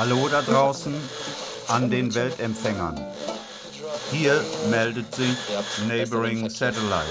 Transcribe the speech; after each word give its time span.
Hallo 0.00 0.28
da 0.30 0.40
draußen 0.40 0.94
an 1.68 1.90
den 1.90 2.14
Weltempfängern. 2.14 2.98
Hier 4.10 4.42
meldet 4.70 5.14
sich 5.14 5.36
Neighboring 5.88 6.48
Satellites. 6.48 7.04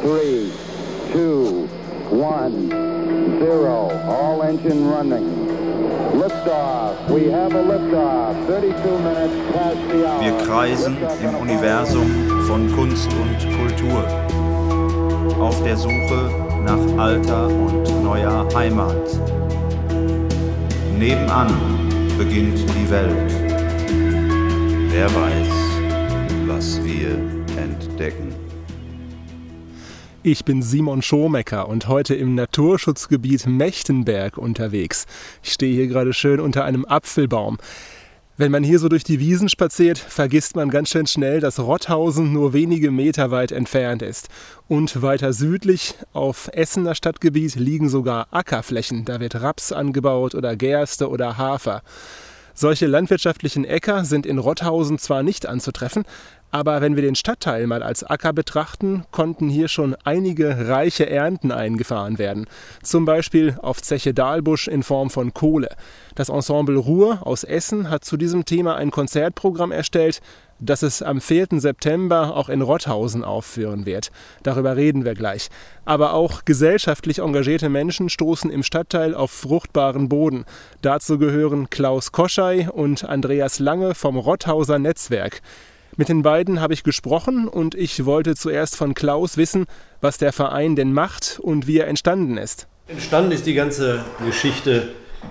3, 0.00 0.46
2, 1.12 1.66
1, 2.46 2.54
0. 3.40 3.66
All 4.06 4.42
engine 4.42 4.88
running. 4.94 5.48
Liftoff. 6.14 6.94
We 7.08 7.32
have 7.32 7.52
a 7.52 7.62
liftoff. 7.62 8.36
32 8.46 8.98
minutes 9.00 9.34
past 9.52 9.78
the 9.90 10.06
hour. 10.06 10.20
Wir 10.20 10.46
kreisen 10.46 10.96
im 11.20 11.34
Universum 11.34 12.44
von 12.46 12.72
Kunst 12.76 13.10
und 13.14 13.38
Kultur. 13.58 14.04
Auf 15.40 15.60
der 15.64 15.76
Suche 15.76 16.30
nach 16.64 17.02
alter 17.02 17.48
und 17.48 18.04
neuer 18.04 18.46
Heimat. 18.54 19.41
Nebenan 21.02 21.48
beginnt 22.16 22.60
die 22.60 22.88
Welt. 22.88 23.32
Wer 24.92 25.12
weiß, 25.12 25.48
was 26.46 26.80
wir 26.84 27.18
entdecken. 27.60 28.32
Ich 30.22 30.44
bin 30.44 30.62
Simon 30.62 31.02
Schomecker 31.02 31.68
und 31.68 31.88
heute 31.88 32.14
im 32.14 32.36
Naturschutzgebiet 32.36 33.48
Mechtenberg 33.48 34.38
unterwegs. 34.38 35.06
Ich 35.42 35.54
stehe 35.54 35.74
hier 35.74 35.88
gerade 35.88 36.12
schön 36.12 36.38
unter 36.38 36.64
einem 36.64 36.84
Apfelbaum. 36.84 37.58
Wenn 38.38 38.50
man 38.50 38.64
hier 38.64 38.78
so 38.78 38.88
durch 38.88 39.04
die 39.04 39.20
Wiesen 39.20 39.50
spaziert, 39.50 39.98
vergisst 39.98 40.56
man 40.56 40.70
ganz 40.70 40.88
schön 40.88 41.06
schnell, 41.06 41.40
dass 41.40 41.60
Rotthausen 41.60 42.32
nur 42.32 42.54
wenige 42.54 42.90
Meter 42.90 43.30
weit 43.30 43.52
entfernt 43.52 44.00
ist. 44.00 44.30
Und 44.68 45.02
weiter 45.02 45.34
südlich, 45.34 45.94
auf 46.14 46.48
Essener 46.54 46.94
Stadtgebiet, 46.94 47.56
liegen 47.56 47.90
sogar 47.90 48.28
Ackerflächen. 48.30 49.04
Da 49.04 49.20
wird 49.20 49.34
Raps 49.34 49.70
angebaut 49.70 50.34
oder 50.34 50.56
Gerste 50.56 51.10
oder 51.10 51.36
Hafer. 51.36 51.82
Solche 52.54 52.86
landwirtschaftlichen 52.86 53.66
Äcker 53.66 54.06
sind 54.06 54.24
in 54.24 54.38
Rotthausen 54.38 54.98
zwar 54.98 55.22
nicht 55.22 55.44
anzutreffen, 55.44 56.04
aber 56.52 56.82
wenn 56.82 56.96
wir 56.96 57.02
den 57.02 57.14
Stadtteil 57.14 57.66
mal 57.66 57.82
als 57.82 58.04
Acker 58.04 58.32
betrachten, 58.34 59.04
konnten 59.10 59.48
hier 59.48 59.68
schon 59.68 59.96
einige 60.04 60.68
reiche 60.68 61.08
Ernten 61.08 61.50
eingefahren 61.50 62.18
werden. 62.18 62.46
Zum 62.82 63.06
Beispiel 63.06 63.56
auf 63.62 63.80
Zeche 63.80 64.12
Dahlbusch 64.12 64.68
in 64.68 64.82
Form 64.82 65.08
von 65.08 65.32
Kohle. 65.32 65.70
Das 66.14 66.28
Ensemble 66.28 66.76
Ruhr 66.76 67.26
aus 67.26 67.42
Essen 67.42 67.88
hat 67.88 68.04
zu 68.04 68.18
diesem 68.18 68.44
Thema 68.44 68.76
ein 68.76 68.90
Konzertprogramm 68.90 69.72
erstellt, 69.72 70.20
das 70.60 70.82
es 70.82 71.02
am 71.02 71.22
4. 71.22 71.48
September 71.52 72.36
auch 72.36 72.50
in 72.50 72.60
Rotthausen 72.60 73.24
aufführen 73.24 73.86
wird. 73.86 74.12
Darüber 74.42 74.76
reden 74.76 75.06
wir 75.06 75.14
gleich. 75.14 75.48
Aber 75.86 76.12
auch 76.12 76.44
gesellschaftlich 76.44 77.18
engagierte 77.18 77.70
Menschen 77.70 78.10
stoßen 78.10 78.50
im 78.50 78.62
Stadtteil 78.62 79.14
auf 79.14 79.30
fruchtbaren 79.30 80.10
Boden. 80.10 80.44
Dazu 80.82 81.18
gehören 81.18 81.70
Klaus 81.70 82.12
Koschei 82.12 82.70
und 82.70 83.04
Andreas 83.04 83.58
Lange 83.58 83.94
vom 83.94 84.18
Rotthauser 84.18 84.78
Netzwerk. 84.78 85.40
Mit 85.96 86.08
den 86.08 86.22
beiden 86.22 86.60
habe 86.60 86.72
ich 86.72 86.84
gesprochen 86.84 87.48
und 87.48 87.74
ich 87.74 88.06
wollte 88.06 88.34
zuerst 88.34 88.76
von 88.76 88.94
Klaus 88.94 89.36
wissen, 89.36 89.66
was 90.00 90.16
der 90.16 90.32
Verein 90.32 90.74
denn 90.74 90.94
macht 90.94 91.38
und 91.38 91.66
wie 91.66 91.78
er 91.78 91.86
entstanden 91.86 92.38
ist. 92.38 92.66
Entstanden 92.88 93.30
ist 93.30 93.44
die 93.44 93.52
ganze 93.52 94.02
Geschichte 94.24 94.88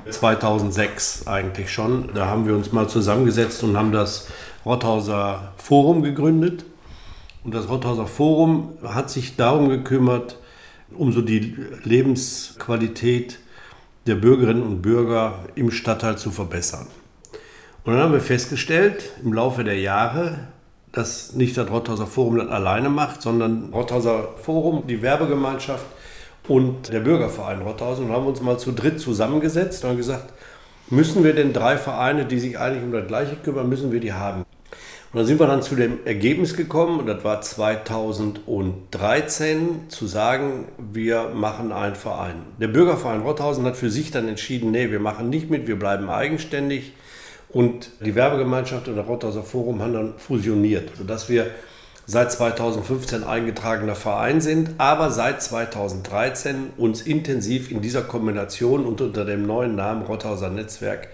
2006 0.10 1.26
eigentlich 1.26 1.74
schon. 1.74 2.12
Da 2.14 2.28
haben 2.28 2.46
wir 2.46 2.56
uns 2.56 2.72
mal 2.72 2.88
zusammengesetzt 2.88 3.64
und 3.64 3.76
haben 3.76 3.92
das 3.92 4.28
Rotthauser 4.64 5.54
Forum 5.58 6.04
gegründet. 6.04 6.64
Und 7.44 7.56
das 7.56 7.68
Rotthauser 7.68 8.06
Forum 8.06 8.74
hat 8.84 9.10
sich 9.10 9.36
darum 9.38 9.68
gekümmert, 9.68 10.38
um 10.96 11.12
so 11.12 11.24
die 11.24 11.56
Lebensqualität 11.84 13.40
der 14.06 14.14
Bürgerinnen 14.14 14.62
und 14.62 14.84
Bürger 14.84 15.40
im 15.56 15.72
Stadtteil 15.72 16.20
zu 16.20 16.30
verbessern. 16.30 16.86
Und 17.84 17.94
dann 17.94 18.04
haben 18.04 18.14
wir 18.14 18.22
festgestellt 18.22 19.10
im 19.24 19.34
Laufe 19.34 19.64
der 19.64 19.80
Jahre, 19.80 20.48
dass 20.92 21.34
nicht 21.34 21.58
das 21.58 21.70
Rothauser 21.70 22.08
Forum 22.08 22.38
das 22.38 22.50
alleine 22.50 22.90
macht, 22.90 23.22
sondern 23.22 23.70
Rothauser 23.74 24.30
Forum, 24.42 24.84
die 24.88 25.02
Werbegemeinschaft 25.02 25.86
und 26.48 26.92
der 26.92 27.00
Bürgerverein 27.00 27.62
Rothausen 27.62 28.08
und 28.08 28.12
haben 28.12 28.26
uns 28.26 28.42
mal 28.42 28.58
zu 28.58 28.72
dritt 28.72 29.00
zusammengesetzt 29.00 29.86
und 29.86 29.98
gesagt, 29.98 30.34
müssen 30.90 31.24
wir 31.24 31.34
denn 31.34 31.54
drei 31.54 31.78
Vereine, 31.78 32.26
die 32.26 32.40
sich 32.40 32.60
eigentlich 32.60 32.84
um 32.84 32.92
das 32.92 33.08
Gleiche 33.08 33.36
kümmern, 33.38 33.70
müssen 33.70 33.92
wir 33.92 34.00
die 34.00 34.14
haben? 34.14 34.46
Und 35.14 35.18
dann 35.18 35.26
sind 35.26 35.42
wir 35.42 35.48
dann 35.48 35.62
zu 35.62 35.76
dem 35.76 36.00
Ergebnis 36.06 36.56
gekommen, 36.56 37.02
und 37.02 37.06
das 37.06 37.26
war 37.26 37.42
2013, 37.42 39.90
zu 39.90 40.08
sagen, 40.08 40.70
wir 40.78 41.32
machen 41.34 41.74
einen 41.74 41.96
Verein. 41.96 42.44
Der 42.62 42.70
Bürgerverein 42.70 43.20
Rothausen 43.22 43.66
hat 43.66 43.76
für 43.76 43.90
sich 43.90 44.12
dann 44.12 44.30
entschieden, 44.30 44.72
nee, 44.72 44.90
wir 44.90 45.02
machen 45.02 45.30
nicht 45.30 45.50
mit, 45.50 45.68
wir 45.68 45.78
bleiben 45.78 46.10
eigenständig. 46.10 46.94
Und 47.54 47.90
die 48.00 48.16
Werbegemeinschaft 48.16 48.88
und 48.88 48.96
das 48.96 49.08
Rotterdamser 49.08 49.44
Forum 49.44 49.82
haben 49.82 49.94
dann 49.94 50.14
fusioniert, 50.18 50.90
sodass 50.98 51.28
wir 51.28 51.48
seit 52.06 52.32
2015 52.32 53.24
eingetragener 53.24 53.96
Verein 53.96 54.42
sind, 54.42 54.72
aber 54.78 55.12
seit 55.12 55.42
2013 55.42 56.72
uns 56.78 57.02
intensiv 57.02 57.72
in 57.72 57.82
dieser 57.82 58.02
Kombination 58.02 58.86
und 58.86 59.02
unter 59.02 59.26
dem 59.26 59.46
neuen 59.46 59.76
Namen 59.76 60.04
Rothauser 60.04 60.50
Netzwerk. 60.50 61.10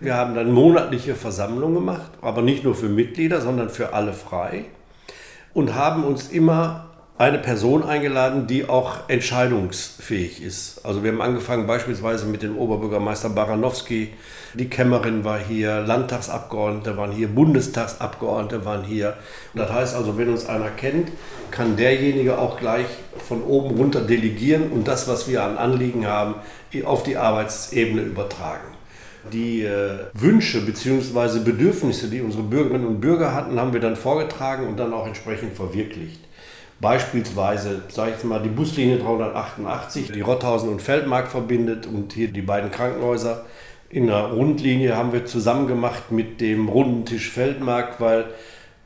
Wir 0.00 0.14
haben 0.14 0.34
dann 0.34 0.52
monatliche 0.52 1.14
Versammlungen 1.14 1.74
gemacht, 1.74 2.10
aber 2.20 2.42
nicht 2.42 2.64
nur 2.64 2.74
für 2.74 2.88
Mitglieder, 2.88 3.40
sondern 3.40 3.68
für 3.68 3.92
alle 3.94 4.12
frei 4.12 4.66
und 5.54 5.74
haben 5.74 6.04
uns 6.04 6.28
immer 6.28 6.87
eine 7.18 7.38
Person 7.38 7.82
eingeladen, 7.82 8.46
die 8.46 8.68
auch 8.68 9.08
entscheidungsfähig 9.08 10.40
ist. 10.40 10.84
Also 10.84 11.02
wir 11.02 11.10
haben 11.10 11.20
angefangen 11.20 11.66
beispielsweise 11.66 12.26
mit 12.26 12.44
dem 12.44 12.56
Oberbürgermeister 12.56 13.28
Baranowski, 13.28 14.10
die 14.54 14.68
Kämmerin 14.70 15.24
war 15.24 15.40
hier, 15.40 15.80
Landtagsabgeordnete 15.80 16.96
waren 16.96 17.10
hier, 17.10 17.26
Bundestagsabgeordnete 17.26 18.64
waren 18.64 18.84
hier. 18.84 19.14
Das 19.52 19.72
heißt 19.72 19.96
also, 19.96 20.16
wenn 20.16 20.28
uns 20.28 20.46
einer 20.46 20.70
kennt, 20.70 21.10
kann 21.50 21.76
derjenige 21.76 22.38
auch 22.38 22.56
gleich 22.56 22.86
von 23.26 23.42
oben 23.42 23.76
runter 23.76 24.00
delegieren 24.00 24.70
und 24.70 24.86
das, 24.86 25.08
was 25.08 25.28
wir 25.28 25.42
an 25.42 25.58
Anliegen 25.58 26.06
haben, 26.06 26.36
auf 26.84 27.02
die 27.02 27.16
Arbeitsebene 27.16 28.02
übertragen. 28.02 28.76
Die 29.32 29.64
äh, 29.64 29.98
Wünsche 30.14 30.60
bzw. 30.60 31.40
Bedürfnisse, 31.40 32.08
die 32.08 32.20
unsere 32.20 32.44
Bürgerinnen 32.44 32.86
und 32.86 33.00
Bürger 33.00 33.34
hatten, 33.34 33.58
haben 33.58 33.72
wir 33.72 33.80
dann 33.80 33.96
vorgetragen 33.96 34.68
und 34.68 34.78
dann 34.78 34.92
auch 34.92 35.06
entsprechend 35.06 35.54
verwirklicht. 35.54 36.27
Beispielsweise, 36.80 37.82
sage 37.88 38.10
ich 38.10 38.16
jetzt 38.16 38.24
mal, 38.24 38.40
die 38.40 38.48
Buslinie 38.48 38.98
388, 38.98 40.12
die 40.12 40.20
Rotthausen 40.20 40.68
und 40.68 40.80
Feldmark 40.80 41.28
verbindet 41.28 41.86
und 41.86 42.12
hier 42.12 42.28
die 42.28 42.42
beiden 42.42 42.70
Krankenhäuser. 42.70 43.44
In 43.90 44.06
der 44.06 44.26
Rundlinie 44.26 44.96
haben 44.96 45.12
wir 45.12 45.26
zusammen 45.26 45.66
gemacht 45.66 46.12
mit 46.12 46.40
dem 46.40 46.68
Rundentisch 46.68 47.30
Feldmark, 47.30 48.00
weil 48.00 48.26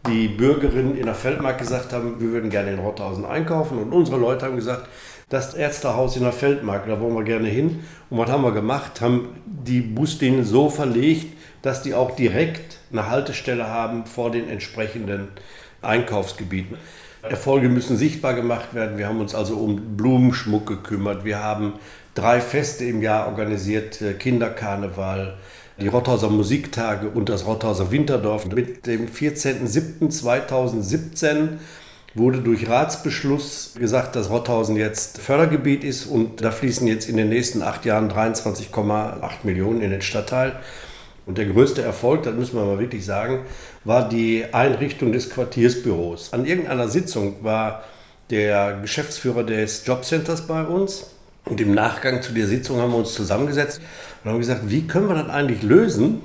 die 0.06 0.28
Bürgerinnen 0.28 0.96
in 0.96 1.04
der 1.04 1.14
Feldmark 1.14 1.58
gesagt 1.58 1.92
haben, 1.92 2.18
wir 2.18 2.30
würden 2.30 2.50
gerne 2.50 2.72
in 2.72 2.78
Rotthausen 2.78 3.24
einkaufen 3.24 3.78
und 3.78 3.92
unsere 3.92 4.18
Leute 4.18 4.46
haben 4.46 4.56
gesagt, 4.56 4.88
das 5.28 5.54
Ärztehaus 5.54 6.16
in 6.16 6.22
der 6.22 6.32
Feldmark, 6.32 6.86
da 6.86 7.00
wollen 7.00 7.14
wir 7.14 7.24
gerne 7.24 7.48
hin. 7.48 7.84
Und 8.10 8.18
was 8.18 8.30
haben 8.30 8.42
wir 8.42 8.52
gemacht? 8.52 9.00
Haben 9.00 9.28
die 9.46 9.80
Buslinien 9.80 10.44
so 10.44 10.68
verlegt, 10.68 11.26
dass 11.62 11.82
die 11.82 11.94
auch 11.94 12.16
direkt 12.16 12.78
eine 12.90 13.08
Haltestelle 13.08 13.66
haben 13.66 14.04
vor 14.04 14.30
den 14.30 14.48
entsprechenden 14.48 15.28
Einkaufsgebieten. 15.80 16.76
Erfolge 17.22 17.68
müssen 17.68 17.96
sichtbar 17.96 18.34
gemacht 18.34 18.74
werden. 18.74 18.98
Wir 18.98 19.08
haben 19.08 19.20
uns 19.20 19.34
also 19.34 19.56
um 19.56 19.96
Blumenschmuck 19.96 20.66
gekümmert. 20.66 21.24
Wir 21.24 21.42
haben 21.42 21.72
drei 22.14 22.40
Feste 22.40 22.84
im 22.84 23.00
Jahr 23.00 23.28
organisiert, 23.28 24.02
äh, 24.02 24.14
Kinderkarneval, 24.14 25.36
die 25.78 25.86
Rotthauser 25.88 26.28
Musiktage 26.28 27.08
und 27.08 27.28
das 27.28 27.46
Rotthauser 27.46 27.92
Winterdorf. 27.92 28.46
Mit 28.46 28.86
dem 28.86 29.06
14.07.2017 29.06 31.58
wurde 32.14 32.40
durch 32.40 32.68
Ratsbeschluss 32.68 33.74
gesagt, 33.78 34.16
dass 34.16 34.28
Rotthausen 34.28 34.76
jetzt 34.76 35.18
Fördergebiet 35.18 35.84
ist 35.84 36.04
und 36.06 36.42
da 36.42 36.50
fließen 36.50 36.86
jetzt 36.86 37.08
in 37.08 37.16
den 37.16 37.30
nächsten 37.30 37.62
acht 37.62 37.86
Jahren 37.86 38.10
23,8 38.10 39.30
Millionen 39.44 39.80
in 39.80 39.90
den 39.90 40.02
Stadtteil. 40.02 40.60
Und 41.32 41.38
der 41.38 41.46
größte 41.46 41.80
Erfolg, 41.80 42.24
das 42.24 42.34
müssen 42.34 42.56
wir 42.56 42.66
mal 42.66 42.78
wirklich 42.78 43.06
sagen, 43.06 43.46
war 43.84 44.06
die 44.06 44.44
Einrichtung 44.52 45.12
des 45.12 45.30
Quartiersbüros. 45.30 46.30
An 46.34 46.44
irgendeiner 46.44 46.88
Sitzung 46.88 47.36
war 47.42 47.84
der 48.28 48.80
Geschäftsführer 48.82 49.42
des 49.42 49.86
Jobcenters 49.86 50.46
bei 50.46 50.62
uns 50.62 51.06
und 51.46 51.58
im 51.62 51.72
Nachgang 51.72 52.20
zu 52.20 52.34
der 52.34 52.46
Sitzung 52.46 52.80
haben 52.80 52.90
wir 52.90 52.98
uns 52.98 53.14
zusammengesetzt 53.14 53.80
und 54.22 54.30
haben 54.30 54.40
gesagt, 54.40 54.68
wie 54.68 54.86
können 54.86 55.08
wir 55.08 55.14
das 55.14 55.30
eigentlich 55.30 55.62
lösen, 55.62 56.20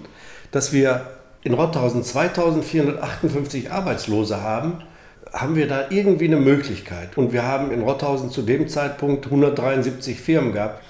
dass 0.51 0.73
wir 0.73 1.09
in 1.45 1.53
Rotthausen 1.53 2.03
2458 2.03 3.71
Arbeitslose 3.71 4.41
haben, 4.41 4.83
haben 5.31 5.55
wir 5.55 5.69
da 5.69 5.85
irgendwie 5.89 6.25
eine 6.25 6.35
Möglichkeit. 6.35 7.17
Und 7.17 7.31
wir 7.31 7.43
haben 7.43 7.71
in 7.71 7.81
Rotthausen 7.81 8.29
zu 8.29 8.41
dem 8.41 8.67
Zeitpunkt 8.67 9.23
173 9.27 10.19
Firmen 10.19 10.51
gehabt. 10.51 10.83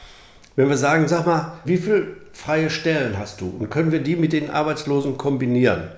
Wenn 0.56 0.70
wir 0.70 0.78
sagen, 0.78 1.08
sag 1.08 1.28
mal, 1.28 1.60
wie 1.66 1.78
viele 1.78 2.08
freie 2.38 2.70
Stellen 2.70 3.18
hast 3.18 3.42
du 3.42 3.50
und 3.60 3.70
können 3.70 3.92
wir 3.92 4.00
die 4.00 4.16
mit 4.16 4.32
den 4.32 4.52
Arbeitslosen 4.52 5.18
kombinieren, 5.18 5.90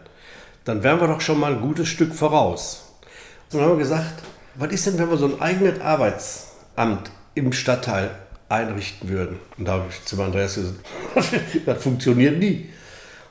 dann 0.63 0.83
wären 0.83 1.01
wir 1.01 1.07
doch 1.07 1.21
schon 1.21 1.39
mal 1.39 1.51
ein 1.53 1.61
gutes 1.61 1.87
Stück 1.89 2.15
voraus. 2.15 2.93
Und 3.51 3.59
dann 3.59 3.67
haben 3.67 3.77
wir 3.77 3.83
gesagt, 3.83 4.23
was 4.55 4.71
ist 4.71 4.87
denn, 4.87 4.97
wenn 4.97 5.09
wir 5.09 5.17
so 5.17 5.25
ein 5.25 5.41
eigenes 5.41 5.81
Arbeitsamt 5.81 7.11
im 7.35 7.51
Stadtteil 7.51 8.11
einrichten 8.47 9.09
würden. 9.09 9.39
Und 9.57 9.67
da 9.67 9.73
habe 9.73 9.85
ich 9.89 10.05
zu 10.05 10.21
Andreas 10.21 10.55
gesagt, 10.55 10.79
das 11.65 11.83
funktioniert 11.83 12.39
nie. 12.39 12.69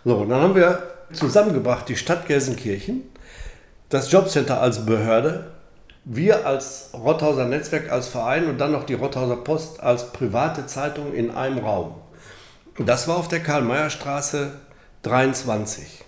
So, 0.04 0.16
und 0.16 0.28
dann 0.28 0.43
haben 0.43 0.54
wir 0.54 0.82
zusammengebracht 1.12 1.88
die 1.88 1.96
Stadt 1.96 2.26
Gelsenkirchen, 2.26 3.02
das 3.88 4.12
Jobcenter 4.12 4.61
als 4.61 4.84
Behörde, 4.84 5.52
wir 6.04 6.46
als 6.46 6.90
Rotthauser 6.93 7.46
Netzwerk 7.46 7.90
als 7.90 8.08
Verein 8.08 8.46
und 8.46 8.58
dann 8.58 8.72
noch 8.72 8.84
die 8.84 8.94
Rotthauser 8.94 9.37
Post 9.37 9.82
als 9.82 10.12
private 10.12 10.66
Zeitung 10.66 11.14
in 11.14 11.31
einem 11.31 11.58
Raum. 11.58 11.94
Das 12.78 13.08
war 13.08 13.16
auf 13.16 13.26
der 13.26 13.40
Karl-Meyer-Straße 13.40 14.52
23. 15.02 16.04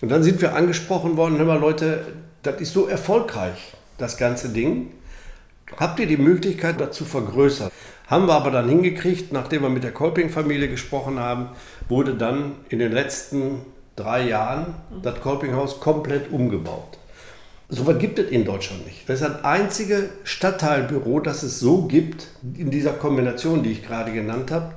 Und 0.00 0.08
dann 0.08 0.22
sind 0.22 0.40
wir 0.40 0.54
angesprochen 0.54 1.18
worden, 1.18 1.36
hör 1.36 1.44
mal 1.44 1.58
Leute, 1.58 2.06
das 2.42 2.60
ist 2.62 2.72
so 2.72 2.86
erfolgreich, 2.86 3.74
das 3.98 4.16
ganze 4.16 4.48
Ding. 4.48 4.92
Habt 5.76 6.00
ihr 6.00 6.06
die 6.06 6.16
Möglichkeit, 6.16 6.80
das 6.80 6.96
zu 6.96 7.04
vergrößern? 7.04 7.70
Haben 8.06 8.26
wir 8.26 8.32
aber 8.32 8.50
dann 8.50 8.70
hingekriegt, 8.70 9.32
nachdem 9.32 9.62
wir 9.62 9.68
mit 9.68 9.84
der 9.84 9.92
Kolping-Familie 9.92 10.68
gesprochen 10.68 11.18
haben, 11.18 11.50
wurde 11.90 12.14
dann 12.14 12.52
in 12.70 12.78
den 12.78 12.92
letzten 12.92 13.60
drei 13.94 14.26
Jahren 14.26 14.74
das 15.02 15.20
Kolpinghaus 15.20 15.78
komplett 15.78 16.32
umgebaut. 16.32 16.98
So 17.68 17.82
etwas 17.82 17.98
gibt 17.98 18.18
es 18.18 18.30
in 18.30 18.46
Deutschland 18.46 18.86
nicht. 18.86 19.06
Das 19.06 19.20
ist 19.20 19.28
das 19.28 19.44
einzige 19.44 20.08
Stadtteilbüro, 20.24 21.20
das 21.20 21.42
es 21.42 21.60
so 21.60 21.82
gibt, 21.82 22.28
in 22.56 22.70
dieser 22.70 22.92
Kombination, 22.92 23.62
die 23.62 23.72
ich 23.72 23.86
gerade 23.86 24.10
genannt 24.10 24.50
habe, 24.50 24.72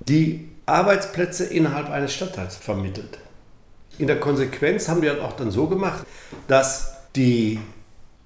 die 0.00 0.48
Arbeitsplätze 0.66 1.44
innerhalb 1.44 1.90
eines 1.90 2.12
Stadtteils 2.12 2.56
vermittelt. 2.56 3.18
In 3.98 4.06
der 4.06 4.18
Konsequenz 4.18 4.88
haben 4.88 5.02
wir 5.02 5.14
das 5.14 5.24
auch 5.24 5.32
dann 5.32 5.50
so 5.50 5.66
gemacht, 5.66 6.04
dass 6.48 6.94
die 7.14 7.60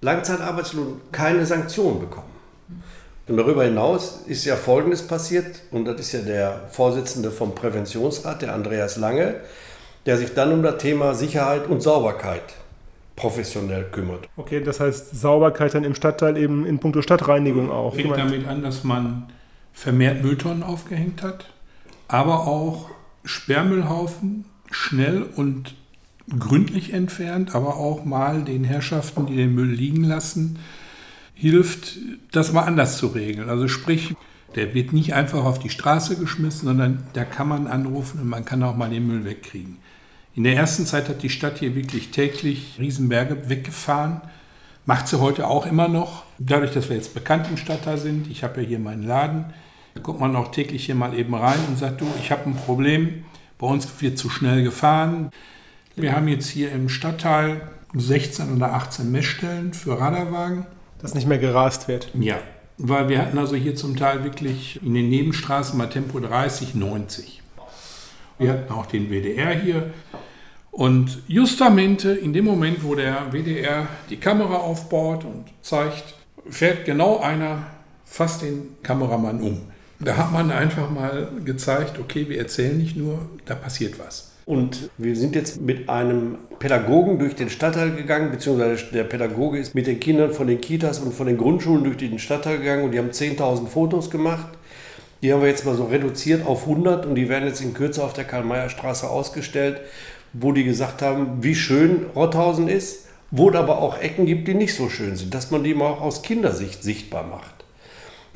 Langzeitarbeitslosen 0.01 1.01
keine 1.13 1.45
Sanktionen 1.45 2.01
bekommen. 2.01 2.29
Und 3.27 3.37
darüber 3.37 3.65
hinaus 3.65 4.23
ist 4.27 4.47
ja 4.47 4.57
Folgendes 4.57 5.07
passiert, 5.07 5.61
und 5.71 5.85
das 5.85 6.01
ist 6.01 6.13
ja 6.13 6.21
der 6.21 6.63
Vorsitzende 6.71 7.31
vom 7.31 7.55
Präventionsrat, 7.55 8.41
der 8.41 8.55
Andreas 8.55 8.97
Lange, 8.97 9.35
der 10.07 10.17
sich 10.17 10.33
dann 10.33 10.53
um 10.53 10.63
das 10.63 10.79
Thema 10.79 11.15
Sicherheit 11.15 11.67
und 11.67 11.83
Sauberkeit 11.83 12.55
professionell 13.17 13.85
kümmert. 13.91 14.29
Okay, 14.37 14.63
das 14.63 14.81
heißt 14.81 15.21
Sauberkeit 15.21 15.75
dann 15.75 15.85
im 15.85 15.95
Stadtteil 15.95 16.39
eben 16.39 16.65
in 16.65 16.79
puncto 16.79 17.03
Stadtreinigung 17.03 17.71
auch. 17.71 17.95
Fängt 17.95 18.17
damit 18.17 18.47
an, 18.47 18.63
dass 18.63 18.85
man 18.85 19.29
vermehrt 19.75 20.23
Mülltonnen 20.23 20.63
aufgehängt 20.63 21.23
hat, 21.23 21.51
aber 22.09 22.47
auch 22.47 22.91
Sperrmüllhaufen 23.25 24.47
schnell 24.71 25.23
und 25.23 25.75
gründlich 26.39 26.93
entfernt, 26.93 27.55
aber 27.55 27.77
auch 27.77 28.05
mal 28.05 28.43
den 28.43 28.65
Herrschaften, 28.65 29.27
die 29.27 29.37
den 29.37 29.55
Müll 29.55 29.71
liegen 29.71 30.05
lassen, 30.05 30.59
hilft, 31.35 31.99
das 32.33 32.53
mal 32.53 32.63
anders 32.63 32.99
zu 32.99 33.09
regeln. 33.09 33.49
Also 33.49 33.69
sprich, 33.69 34.15
der 34.55 34.75
wird 34.75 34.93
nicht 34.93 35.15
einfach 35.15 35.45
auf 35.45 35.59
die 35.59 35.71
Straße 35.71 36.17
geschmissen, 36.17 36.67
sondern 36.67 37.05
da 37.13 37.25
kann 37.25 37.49
man 37.49 37.67
anrufen 37.67 38.21
und 38.21 38.29
man 38.29 38.45
kann 38.45 38.63
auch 38.63 38.77
mal 38.77 38.91
den 38.91 39.07
Müll 39.07 39.25
wegkriegen. 39.25 39.77
In 40.35 40.45
der 40.45 40.57
ersten 40.57 40.87
Zeit 40.87 41.09
hat 41.09 41.23
die 41.23 41.31
Stadt 41.31 41.59
hier 41.59 41.75
wirklich 41.75 42.11
täglich 42.11 42.77
Riesenberge 42.79 43.49
weggefahren. 43.49 44.21
Macht 44.87 45.09
sie 45.09 45.21
heute 45.21 45.47
auch 45.47 45.67
immer 45.67 45.89
noch. 45.89 46.25
Dadurch, 46.39 46.73
dass 46.73 46.89
wir 46.89 46.97
jetzt 46.97 47.15
bekannt 47.15 47.47
im 47.51 47.57
Stadtteil 47.57 47.99
sind, 47.99 48.31
ich 48.31 48.45
habe 48.45 48.63
ja 48.63 48.69
hier 48.69 48.79
meinen 48.79 49.03
Laden, 49.03 49.47
da 49.99 50.05
kommt 50.05 50.21
man 50.21 50.37
auch 50.37 50.53
täglich 50.53 50.87
hier 50.87 50.95
mal 50.95 51.13
eben 51.19 51.35
rein 51.35 51.59
und 51.67 51.77
sagt, 51.77 52.01
du, 52.01 52.07
ich 52.21 52.31
habe 52.31 52.49
ein 52.49 52.55
Problem, 52.55 53.25
bei 53.59 53.67
uns 53.67 53.89
wird 54.01 54.17
zu 54.17 54.31
schnell 54.31 54.63
gefahren. 54.63 55.31
Wir 55.97 56.15
haben 56.15 56.29
jetzt 56.29 56.49
hier 56.49 56.71
im 56.71 56.89
Stadtteil 56.89 57.69
16 57.95 58.55
oder 58.55 58.75
18 58.75 59.11
Messstellen 59.11 59.75
für 59.75 59.99
Radarwagen. 59.99 60.67
Dass 61.01 61.15
nicht 61.15 61.27
mehr 61.27 61.39
gerast 61.39 61.89
wird. 61.89 62.11
Ja, 62.15 62.39
weil 62.77 63.09
wir 63.09 63.19
hatten 63.19 63.39
also 63.39 63.57
hier 63.57 63.75
zum 63.75 63.97
Teil 63.97 64.23
wirklich 64.23 64.81
in 64.85 64.95
den 64.95 65.09
Nebenstraßen 65.09 65.77
mal 65.77 65.89
Tempo 65.89 66.21
30, 66.21 66.77
90. 66.77 67.43
Wir 68.39 68.53
hatten 68.53 68.73
auch 68.73 68.87
den 68.87 69.11
WDR 69.11 69.53
hier. 69.53 69.91
Und 70.71 71.23
justamente 71.27 72.13
in 72.13 72.33
dem 72.33 72.45
Moment, 72.45 72.85
wo 72.85 72.95
der 72.95 73.33
WDR 73.33 73.89
die 74.11 74.17
Kamera 74.17 74.59
aufbaut 74.59 75.25
und 75.25 75.47
zeigt, 75.61 76.15
fährt 76.49 76.85
genau 76.85 77.19
einer 77.19 77.67
fast 78.05 78.43
den 78.43 78.77
Kameramann 78.85 79.41
um. 79.41 79.61
Da 80.01 80.17
hat 80.17 80.33
man 80.33 80.53
einfach 80.53 80.91
mal 80.91 81.29
gezeigt, 81.45 81.99
okay, 81.99 82.29
wir 82.29 82.39
erzählen 82.39 82.79
nicht 82.79 82.97
nur, 82.97 83.19
da 83.47 83.57
passiert 83.57 83.99
was. 83.99 84.31
Und 84.47 84.91
wir 84.97 85.17
sind 85.17 85.35
jetzt 85.35 85.61
mit 85.61 85.89
einem 85.89 86.39
Pädagogen 86.61 87.19
durch 87.19 87.35
den 87.35 87.51
Stadtteil 87.51 87.91
gegangen, 87.91 88.31
beziehungsweise 88.31 88.87
der 88.93 89.05
Pädagoge 89.05 89.59
ist 89.59 89.75
mit 89.75 89.89
den 89.89 89.99
Kindern 89.99 90.33
von 90.33 90.47
den 90.47 90.61
Kitas 90.61 91.01
und 91.01 91.13
von 91.13 91.27
den 91.27 91.37
Grundschulen 91.37 91.85
durch 91.85 91.97
den 91.97 92.19
Stadtteil 92.19 92.59
gegangen 92.59 92.85
und 92.85 92.93
die 92.93 92.99
haben 92.99 93.11
10.000 93.11 93.67
Fotos 93.67 94.09
gemacht. 94.09 94.47
Die 95.21 95.33
haben 95.33 95.43
wir 95.43 95.49
jetzt 95.49 95.67
mal 95.67 95.75
so 95.75 95.87
reduziert 95.87 96.47
auf 96.47 96.63
100 96.63 97.05
und 97.05 97.17
die 97.17 97.29
werden 97.29 97.49
jetzt 97.49 97.61
in 97.61 97.75
Kürze 97.75 98.05
auf 98.05 98.13
der 98.13 98.25
Karl-Meyer-Straße 98.25 99.11
ausgestellt, 99.11 99.81
wo 100.33 100.53
die 100.53 100.63
gesagt 100.63 101.03
haben, 101.03 101.43
wie 101.43 101.57
schön 101.57 102.07
Rotthausen 102.15 102.69
ist, 102.69 103.09
wo 103.33 103.51
es 103.51 103.57
aber 103.57 103.83
auch 103.83 104.01
Ecken 104.01 104.27
gibt, 104.27 104.47
die 104.47 104.55
nicht 104.55 104.77
so 104.77 104.89
schön 104.89 105.17
sind, 105.17 105.35
dass 105.35 105.51
man 105.51 105.65
die 105.65 105.75
mal 105.75 105.89
auch 105.89 106.01
aus 106.03 106.23
Kindersicht 106.23 106.85
sichtbar 106.85 107.25
macht 107.25 107.58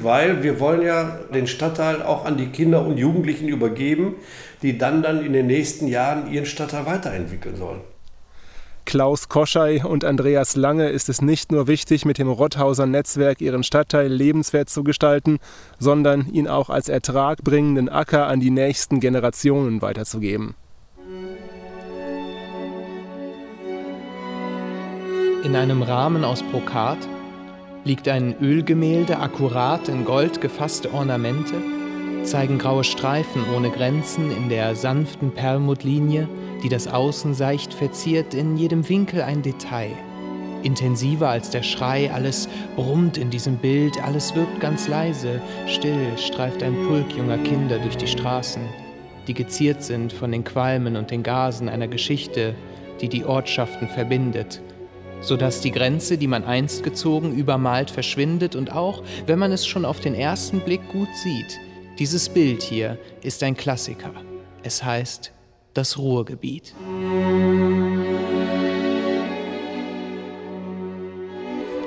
weil 0.04 0.42
wir 0.42 0.60
wollen 0.60 0.82
ja 0.82 1.18
den 1.32 1.46
Stadtteil 1.46 2.02
auch 2.02 2.24
an 2.24 2.36
die 2.36 2.48
Kinder 2.48 2.84
und 2.84 2.98
Jugendlichen 2.98 3.48
übergeben, 3.48 4.16
die 4.62 4.78
dann 4.78 5.02
dann 5.02 5.24
in 5.24 5.32
den 5.32 5.46
nächsten 5.46 5.88
Jahren 5.88 6.30
ihren 6.30 6.46
Stadtteil 6.46 6.86
weiterentwickeln 6.86 7.56
sollen. 7.56 7.80
Klaus 8.84 9.28
Koschei 9.28 9.84
und 9.84 10.04
Andreas 10.04 10.56
Lange 10.56 10.88
ist 10.88 11.08
es 11.08 11.22
nicht 11.22 11.52
nur 11.52 11.68
wichtig, 11.68 12.04
mit 12.04 12.18
dem 12.18 12.28
Rotthauser 12.28 12.86
Netzwerk 12.86 13.40
ihren 13.40 13.62
Stadtteil 13.62 14.12
lebenswert 14.12 14.68
zu 14.68 14.82
gestalten, 14.82 15.38
sondern 15.78 16.28
ihn 16.32 16.48
auch 16.48 16.68
als 16.68 16.88
ertragbringenden 16.88 17.88
Acker 17.88 18.26
an 18.26 18.40
die 18.40 18.50
nächsten 18.50 19.00
Generationen 19.00 19.82
weiterzugeben. 19.82 20.54
In 25.44 25.56
einem 25.56 25.82
Rahmen 25.82 26.24
aus 26.24 26.42
Brokat 26.42 26.98
liegt 27.84 28.08
ein 28.08 28.36
Ölgemälde 28.40 29.18
akkurat 29.18 29.88
in 29.88 30.04
Gold 30.04 30.40
gefasste 30.40 30.92
Ornamente, 30.92 31.54
zeigen 32.22 32.58
graue 32.58 32.84
Streifen 32.84 33.44
ohne 33.54 33.70
Grenzen 33.70 34.30
in 34.30 34.48
der 34.48 34.76
sanften 34.76 35.32
Perlmuttlinie, 35.32 36.28
die 36.62 36.68
das 36.68 36.86
Außen 36.86 37.34
seicht 37.34 37.74
verziert, 37.74 38.34
in 38.34 38.56
jedem 38.56 38.88
Winkel 38.88 39.22
ein 39.22 39.42
Detail. 39.42 39.90
Intensiver 40.62 41.28
als 41.28 41.50
der 41.50 41.64
Schrei, 41.64 42.12
alles 42.12 42.48
brummt 42.76 43.18
in 43.18 43.30
diesem 43.30 43.56
Bild, 43.56 44.00
alles 44.04 44.36
wirkt 44.36 44.60
ganz 44.60 44.86
leise, 44.86 45.40
still 45.66 46.16
streift 46.16 46.62
ein 46.62 46.76
Pulk 46.86 47.16
junger 47.16 47.38
Kinder 47.38 47.80
durch 47.80 47.96
die 47.96 48.06
Straßen, 48.06 48.62
die 49.26 49.34
geziert 49.34 49.82
sind 49.82 50.12
von 50.12 50.30
den 50.30 50.44
Qualmen 50.44 50.94
und 50.94 51.10
den 51.10 51.24
Gasen 51.24 51.68
einer 51.68 51.88
Geschichte, 51.88 52.54
die 53.00 53.08
die 53.08 53.24
Ortschaften 53.24 53.88
verbindet, 53.88 54.62
sodass 55.22 55.60
die 55.60 55.70
Grenze, 55.70 56.18
die 56.18 56.26
man 56.26 56.44
einst 56.44 56.82
gezogen, 56.82 57.34
übermalt 57.34 57.90
verschwindet 57.90 58.56
und 58.56 58.72
auch, 58.72 59.02
wenn 59.26 59.38
man 59.38 59.52
es 59.52 59.66
schon 59.66 59.84
auf 59.84 60.00
den 60.00 60.14
ersten 60.14 60.60
Blick 60.60 60.86
gut 60.92 61.08
sieht, 61.22 61.58
dieses 61.98 62.28
Bild 62.28 62.62
hier 62.62 62.98
ist 63.22 63.42
ein 63.42 63.56
Klassiker. 63.56 64.12
Es 64.62 64.82
heißt 64.82 65.32
das 65.74 65.98
Ruhrgebiet. 65.98 66.74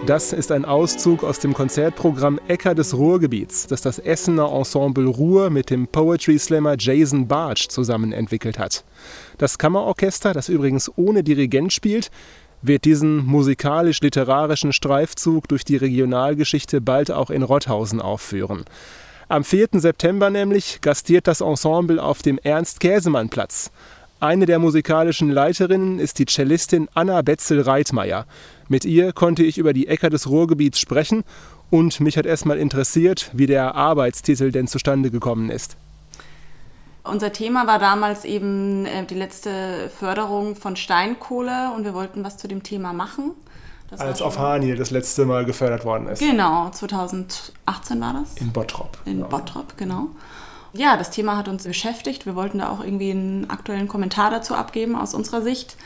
Das 0.05 0.33
ist 0.33 0.51
ein 0.51 0.65
Auszug 0.65 1.23
aus 1.23 1.39
dem 1.39 1.55
Konzertprogramm 1.55 2.39
Äcker 2.47 2.75
des 2.75 2.95
Ruhrgebiets, 2.95 3.65
das 3.65 3.81
das 3.81 3.97
Essener 3.97 4.51
Ensemble 4.51 5.07
Ruhr 5.07 5.49
mit 5.49 5.71
dem 5.71 5.87
Poetry 5.87 6.37
Slammer 6.37 6.75
Jason 6.77 7.27
Bartsch 7.27 7.69
zusammen 7.69 8.11
entwickelt 8.11 8.59
hat. 8.59 8.83
Das 9.39 9.57
Kammerorchester, 9.57 10.33
das 10.33 10.47
übrigens 10.47 10.91
ohne 10.95 11.23
Dirigent 11.23 11.73
spielt, 11.73 12.11
wird 12.67 12.85
diesen 12.85 13.25
musikalisch-literarischen 13.25 14.73
Streifzug 14.73 15.47
durch 15.47 15.63
die 15.63 15.77
Regionalgeschichte 15.77 16.81
bald 16.81 17.11
auch 17.11 17.29
in 17.29 17.43
Rotthausen 17.43 18.01
aufführen. 18.01 18.65
Am 19.27 19.43
4. 19.43 19.69
September 19.73 20.29
nämlich 20.29 20.81
gastiert 20.81 21.27
das 21.27 21.41
Ensemble 21.41 22.01
auf 22.01 22.21
dem 22.21 22.37
Ernst-Käsemann-Platz. 22.37 23.71
Eine 24.19 24.45
der 24.45 24.59
musikalischen 24.59 25.29
Leiterinnen 25.29 25.99
ist 25.99 26.19
die 26.19 26.25
Cellistin 26.25 26.87
Anna 26.93 27.21
Betzel-Reitmeier. 27.21 28.25
Mit 28.67 28.85
ihr 28.85 29.13
konnte 29.13 29.43
ich 29.43 29.57
über 29.57 29.73
die 29.73 29.87
Äcker 29.87 30.09
des 30.09 30.29
Ruhrgebiets 30.29 30.79
sprechen 30.79 31.23
und 31.69 31.99
mich 31.99 32.17
hat 32.17 32.25
erstmal 32.25 32.57
interessiert, 32.57 33.31
wie 33.33 33.47
der 33.47 33.75
Arbeitstitel 33.75 34.51
denn 34.51 34.67
zustande 34.67 35.11
gekommen 35.11 35.49
ist. 35.49 35.75
Unser 37.05 37.31
Thema 37.31 37.67
war 37.67 37.79
damals 37.79 38.25
eben 38.25 38.85
äh, 38.85 39.05
die 39.05 39.15
letzte 39.15 39.89
Förderung 39.97 40.55
von 40.55 40.75
Steinkohle 40.75 41.71
und 41.75 41.85
wir 41.85 41.93
wollten 41.93 42.23
was 42.23 42.37
zu 42.37 42.47
dem 42.47 42.63
Thema 42.63 42.93
machen. 42.93 43.31
Das 43.89 43.99
Als 43.99 44.21
auf 44.21 44.39
Haniel 44.39 44.75
das 44.75 44.89
letzte 44.89 45.25
Mal 45.25 45.45
gefördert 45.45 45.85
worden 45.85 46.07
ist. 46.07 46.19
Genau, 46.19 46.69
2018 46.71 48.01
war 48.01 48.13
das. 48.13 48.35
In 48.37 48.51
Bottrop. 48.51 48.97
In 49.05 49.19
ja. 49.19 49.27
Bottrop, 49.27 49.77
genau. 49.77 50.07
Ja, 50.73 50.97
das 50.97 51.11
Thema 51.11 51.37
hat 51.37 51.47
uns 51.47 51.63
beschäftigt. 51.63 52.25
Wir 52.25 52.35
wollten 52.35 52.59
da 52.59 52.69
auch 52.69 52.83
irgendwie 52.83 53.11
einen 53.11 53.49
aktuellen 53.49 53.87
Kommentar 53.87 54.31
dazu 54.31 54.55
abgeben 54.55 54.95
aus 54.95 55.13
unserer 55.13 55.41
Sicht 55.41 55.77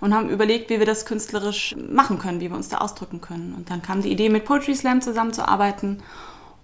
und 0.00 0.14
haben 0.14 0.30
überlegt, 0.30 0.70
wie 0.70 0.78
wir 0.78 0.86
das 0.86 1.04
künstlerisch 1.04 1.76
machen 1.90 2.18
können, 2.18 2.40
wie 2.40 2.48
wir 2.48 2.56
uns 2.56 2.68
da 2.68 2.78
ausdrücken 2.78 3.20
können. 3.20 3.54
Und 3.54 3.70
dann 3.70 3.82
kam 3.82 4.00
die 4.00 4.10
Idee, 4.10 4.28
mit 4.28 4.44
Poetry 4.44 4.74
Slam 4.74 5.02
zusammenzuarbeiten 5.02 6.02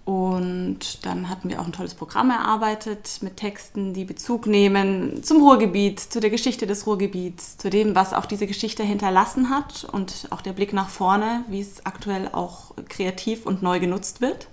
Und 0.05 1.03
dann 1.03 1.29
hatten 1.29 1.49
wir 1.49 1.59
auch 1.59 1.65
ein 1.65 1.71
tolles 1.71 1.95
Programm 1.95 2.29
erarbeitet 2.29 3.17
mit 3.21 3.37
Texten, 3.37 3.95
die 3.95 4.05
Bezug 4.05 4.45
nehmen 4.45 5.23
zum 5.23 5.41
Ruhrgebiet, 5.41 5.99
zu 5.99 6.19
der 6.19 6.29
Geschichte 6.29 6.67
des 6.67 6.85
Ruhrgebiets, 6.85 7.57
zu 7.57 7.71
dem, 7.71 7.95
was 7.95 8.13
auch 8.13 8.27
diese 8.27 8.45
Geschichte 8.45 8.83
hinterlassen 8.83 9.49
hat 9.49 9.87
und 9.91 10.27
auch 10.29 10.41
der 10.41 10.53
Blick 10.53 10.73
nach 10.73 10.89
vorne, 10.89 11.43
wie 11.47 11.59
es 11.59 11.87
aktuell 11.87 12.29
auch 12.31 12.75
kreativ 12.87 13.47
und 13.47 13.63
neu 13.63 13.79
genutzt 13.79 14.21
wird. 14.21 14.47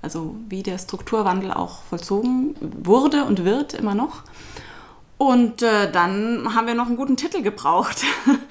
Also 0.00 0.36
wie 0.48 0.62
der 0.62 0.78
Strukturwandel 0.78 1.52
auch 1.52 1.82
vollzogen 1.82 2.54
wurde 2.60 3.24
und 3.24 3.44
wird 3.44 3.74
immer 3.74 3.96
noch. 3.96 4.22
Und 5.18 5.62
äh, 5.62 5.90
dann 5.90 6.54
haben 6.54 6.68
wir 6.68 6.74
noch 6.74 6.86
einen 6.86 6.96
guten 6.96 7.16
Titel 7.16 7.42
gebraucht. 7.42 8.04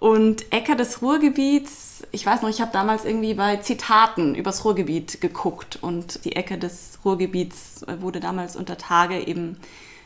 Und 0.00 0.50
Äcker 0.50 0.76
des 0.76 1.02
Ruhrgebiets, 1.02 2.06
ich 2.10 2.24
weiß 2.24 2.40
noch, 2.40 2.48
ich 2.48 2.62
habe 2.62 2.72
damals 2.72 3.04
irgendwie 3.04 3.34
bei 3.34 3.58
Zitaten 3.58 4.34
übers 4.34 4.64
Ruhrgebiet 4.64 5.20
geguckt 5.20 5.78
und 5.82 6.24
die 6.24 6.36
Ecke 6.36 6.56
des 6.56 6.98
Ruhrgebiets 7.04 7.84
wurde 8.00 8.18
damals 8.18 8.56
unter 8.56 8.78
Tage 8.78 9.20
eben 9.20 9.58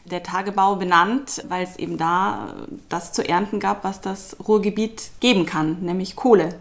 der 0.04 0.24
Tagebau 0.24 0.74
benannt, 0.74 1.44
weil 1.48 1.62
es 1.62 1.76
eben 1.76 1.96
da 1.96 2.54
das 2.88 3.12
zu 3.12 3.26
ernten 3.26 3.60
gab, 3.60 3.84
was 3.84 4.00
das 4.00 4.36
Ruhrgebiet 4.46 5.12
geben 5.20 5.46
kann, 5.46 5.80
nämlich 5.82 6.16
Kohle. 6.16 6.56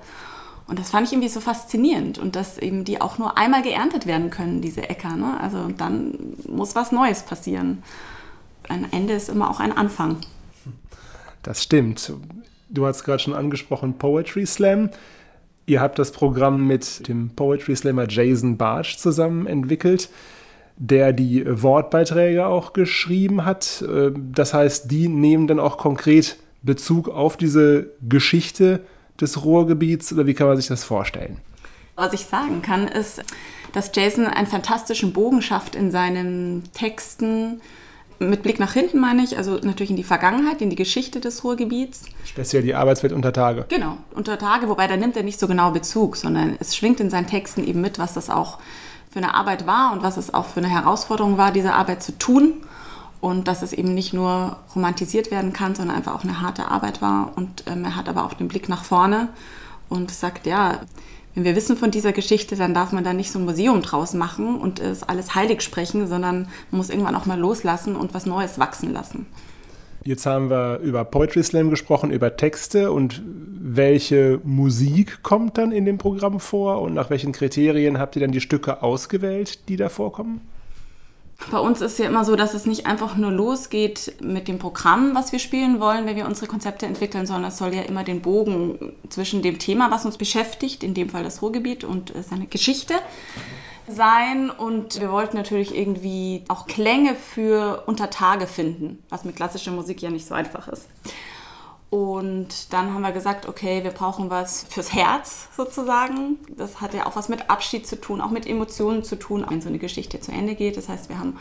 Und 0.68 0.78
das 0.78 0.92
fand 0.92 1.08
ich 1.08 1.14
irgendwie 1.14 1.30
so 1.30 1.42
faszinierend 1.42 2.20
und 2.20 2.36
dass 2.36 2.60
eben 2.60 2.86
die 2.86 3.02
auch 3.02 3.18
nur 3.18 3.36
einmal 3.36 3.64
geerntet 3.64 4.06
werden 4.06 4.30
können, 4.30 4.62
diese 4.62 4.88
Äcker. 4.88 5.16
Ne? 5.16 5.40
Also 5.42 5.70
dann 5.70 6.36
muss 6.48 6.76
was 6.76 6.92
Neues 6.92 7.24
passieren. 7.24 7.82
Ein 8.70 8.94
Ende 8.94 9.14
ist 9.14 9.28
immer 9.28 9.50
auch 9.50 9.60
ein 9.60 9.76
Anfang. 9.76 10.18
Das 11.42 11.64
stimmt. 11.64 12.14
Du 12.74 12.88
hast 12.88 13.04
gerade 13.04 13.20
schon 13.20 13.36
angesprochen, 13.36 14.00
Poetry 14.00 14.48
Slam. 14.48 14.90
Ihr 15.68 15.80
habt 15.80 16.00
das 16.00 16.12
Programm 16.12 16.66
mit 16.66 17.08
dem 17.08 17.30
Poetry 17.30 17.76
Slammer 17.76 18.08
Jason 18.10 18.58
Bartsch 18.58 18.98
zusammen 18.98 19.46
entwickelt, 19.46 20.10
der 20.76 21.14
die 21.14 21.46
Wortbeiträge 21.46 22.48
auch 22.48 22.74
geschrieben 22.74 23.46
hat. 23.46 23.84
Äh, 23.88 24.12
das 24.16 24.56
heißt, 24.56 24.90
die 24.90 25.08
nehmen 25.08 25.48
dann 25.48 25.60
auch 25.60 25.78
konkret 25.78 26.38
Bezug 26.64 27.10
auf 27.10 27.38
diese 27.38 27.92
Geschichte 28.10 28.80
des 29.22 29.46
Ruhrgebiets 29.46 30.12
oder 30.12 30.26
wie 30.26 30.34
kann 30.34 30.48
man 30.48 30.58
sich 30.58 30.68
das 30.68 30.84
vorstellen? 30.84 31.38
Was 31.96 32.14
ich 32.14 32.22
sagen 32.26 32.64
kann, 32.64 32.88
ist, 32.88 33.24
dass 33.74 33.92
Jason 33.94 34.26
einen 34.26 34.48
fantastischen 34.48 35.14
Bogen 35.14 35.44
schafft 35.44 35.76
in 35.76 35.92
seinen 35.92 36.64
Texten 36.74 37.62
mit 38.20 38.44
Blick 38.44 38.60
nach 38.60 38.74
hinten 38.74 39.00
meine 39.00 39.24
ich, 39.24 39.38
also 39.38 39.60
natürlich 39.62 39.90
in 39.90 39.96
die 39.96 40.04
Vergangenheit, 40.04 40.62
in 40.62 40.70
die 40.70 40.76
Geschichte 40.76 41.20
des 41.20 41.44
Ruhrgebiets. 41.44 42.06
Speziell 42.24 42.64
die 42.64 42.76
Arbeitswelt 42.76 43.14
unter 43.14 43.34
Tage. 43.34 43.66
Genau, 43.70 43.98
unter 44.14 44.38
Tage, 44.38 44.70
wobei 44.70 44.88
da 44.88 44.98
nimmt 44.98 45.18
er 45.18 45.24
nicht 45.24 45.40
so 45.40 45.48
genau 45.48 45.72
Bezug, 45.72 46.16
sondern 46.16 46.56
es 46.60 46.76
schwingt 46.76 47.00
in 47.00 47.10
seinen 47.10 47.28
Texten 47.28 47.64
eben 47.64 47.82
mit, 47.82 48.00
was 48.00 48.14
das 48.14 48.30
auch 48.30 48.60
für 49.12 49.20
eine 49.20 49.36
Arbeit 49.36 49.68
war 49.68 49.94
und 49.94 50.02
was 50.02 50.18
es 50.18 50.34
auch 50.34 50.46
für 50.46 50.60
eine 50.60 50.70
Herausforderung 50.70 51.38
war, 51.38 51.52
diese 51.52 51.74
Arbeit 51.74 52.02
zu 52.02 52.18
tun. 52.18 52.64
Und 53.22 53.48
dass 53.48 53.62
es 53.62 53.72
eben 53.72 53.94
nicht 53.94 54.12
nur 54.14 54.58
romantisiert 54.76 55.32
werden 55.32 55.54
kann, 55.54 55.76
sondern 55.76 55.96
einfach 55.96 56.14
auch 56.14 56.24
eine 56.24 56.42
harte 56.42 56.68
Arbeit 56.70 57.02
war. 57.02 57.32
Und 57.38 57.64
ähm, 57.68 57.86
er 57.86 57.96
hat 57.96 58.10
aber 58.10 58.26
auch 58.26 58.34
den 58.34 58.50
Blick 58.50 58.68
nach 58.68 58.84
vorne 58.84 59.30
und 59.88 60.12
sagt, 60.12 60.46
ja, 60.46 60.82
wenn 61.36 61.44
wir 61.44 61.56
wissen 61.56 61.78
von 61.78 61.92
dieser 61.92 62.14
Geschichte, 62.14 62.56
dann 62.56 62.74
darf 62.74 62.92
man 62.92 63.04
da 63.04 63.14
nicht 63.14 63.32
so 63.32 63.40
ein 63.40 63.46
Museum 63.46 63.82
draus 63.82 64.14
machen 64.14 64.56
und 64.56 64.80
es 64.80 65.04
alles 65.04 65.34
heilig 65.34 65.62
sprechen, 65.62 66.08
sondern 66.08 66.48
man 66.70 66.78
muss 66.78 66.90
irgendwann 66.90 67.16
auch 67.16 67.26
mal 67.26 67.40
loslassen 67.40 67.96
und 67.96 68.14
was 68.14 68.26
Neues 68.26 68.60
wachsen 68.60 68.94
lassen. 68.94 69.26
Jetzt 70.06 70.26
haben 70.26 70.50
wir 70.50 70.80
über 70.80 71.06
Poetry 71.06 71.44
Slam 71.44 71.70
gesprochen, 71.70 72.12
über 72.12 72.36
Texte 72.36 72.92
und 72.92 73.24
welche 73.26 74.42
Musik 74.44 75.24
kommt 75.24 75.58
dann 75.58 75.72
in 75.72 75.86
dem 75.86 75.98
Programm 75.98 76.42
vor 76.42 76.82
und 76.82 76.94
nach 76.94 77.10
welchen 77.10 77.32
Kriterien 77.32 77.98
habt 77.98 78.18
ihr 78.18 78.20
dann 78.20 78.34
die 78.34 78.42
Stücke 78.42 78.84
ausgewählt, 78.84 79.70
die 79.70 79.78
da 79.78 79.88
vorkommen? 79.88 80.42
Bei 81.52 81.60
uns 81.60 81.82
ist 81.82 82.00
ja 82.00 82.06
immer 82.06 82.26
so, 82.26 82.36
dass 82.36 82.54
es 82.54 82.66
nicht 82.66 82.86
einfach 82.86 83.16
nur 83.16 83.32
losgeht 83.32 84.14
mit 84.22 84.48
dem 84.48 84.60
Programm, 84.60 85.14
was 85.14 85.32
wir 85.32 85.40
spielen 85.40 85.80
wollen, 85.80 86.06
wenn 86.06 86.16
wir 86.16 86.26
unsere 86.26 86.48
Konzepte 86.48 86.86
entwickeln, 86.86 87.26
sondern 87.26 87.50
es 87.52 87.58
soll 87.58 87.74
ja 87.74 87.84
immer 87.84 88.04
den 88.04 88.22
Bogen 88.22 88.94
zwischen 89.10 89.42
dem 89.42 89.60
Thema, 89.60 89.92
was 89.92 90.06
uns 90.06 90.18
beschäftigt, 90.18 90.84
in 90.84 90.94
dem 90.94 91.10
Fall 91.10 91.24
das 91.24 91.42
Ruhrgebiet 91.42 91.84
und 91.84 92.16
äh, 92.16 92.24
seine 92.24 92.48
Geschichte 92.48 92.96
sein. 93.88 94.50
Und 94.50 95.00
wir 95.00 95.12
wollten 95.12 95.38
natürlich 95.38 95.76
irgendwie 95.76 96.44
auch 96.48 96.66
Klänge 96.68 97.16
für 97.16 97.84
Untertage 97.86 98.48
finden, 98.48 99.04
was 99.10 99.26
mit 99.26 99.36
klassischer 99.36 99.72
Musik 99.72 100.02
ja 100.02 100.10
nicht 100.10 100.26
so 100.26 100.34
einfach 100.34 100.68
ist. 100.68 100.88
Und 101.94 102.74
dann 102.74 102.92
haben 102.92 103.04
wir 103.04 103.12
gesagt, 103.12 103.48
okay, 103.48 103.84
wir 103.84 103.92
brauchen 103.92 104.32
was 104.32 104.66
fürs 104.68 104.96
Herz 104.96 105.50
sozusagen. 105.56 106.40
Das 106.58 106.82
hat 106.82 106.96
ja 106.96 107.06
auch 107.06 107.16
was 107.16 107.30
mit 107.30 107.52
Abschied 107.52 107.86
zu 107.86 108.02
tun, 108.02 108.20
auch 108.20 108.32
mit 108.32 108.48
Emotionen 108.48 109.04
zu 109.04 109.16
tun, 109.16 109.46
wenn 109.48 109.62
so 109.62 109.70
eine 109.70 109.78
Geschichte 109.78 110.20
zu 110.20 110.32
Ende 110.32 110.56
geht. 110.56 110.76
Das 110.76 110.90
heißt, 110.90 111.10
wir 111.10 111.20
haben 111.20 111.38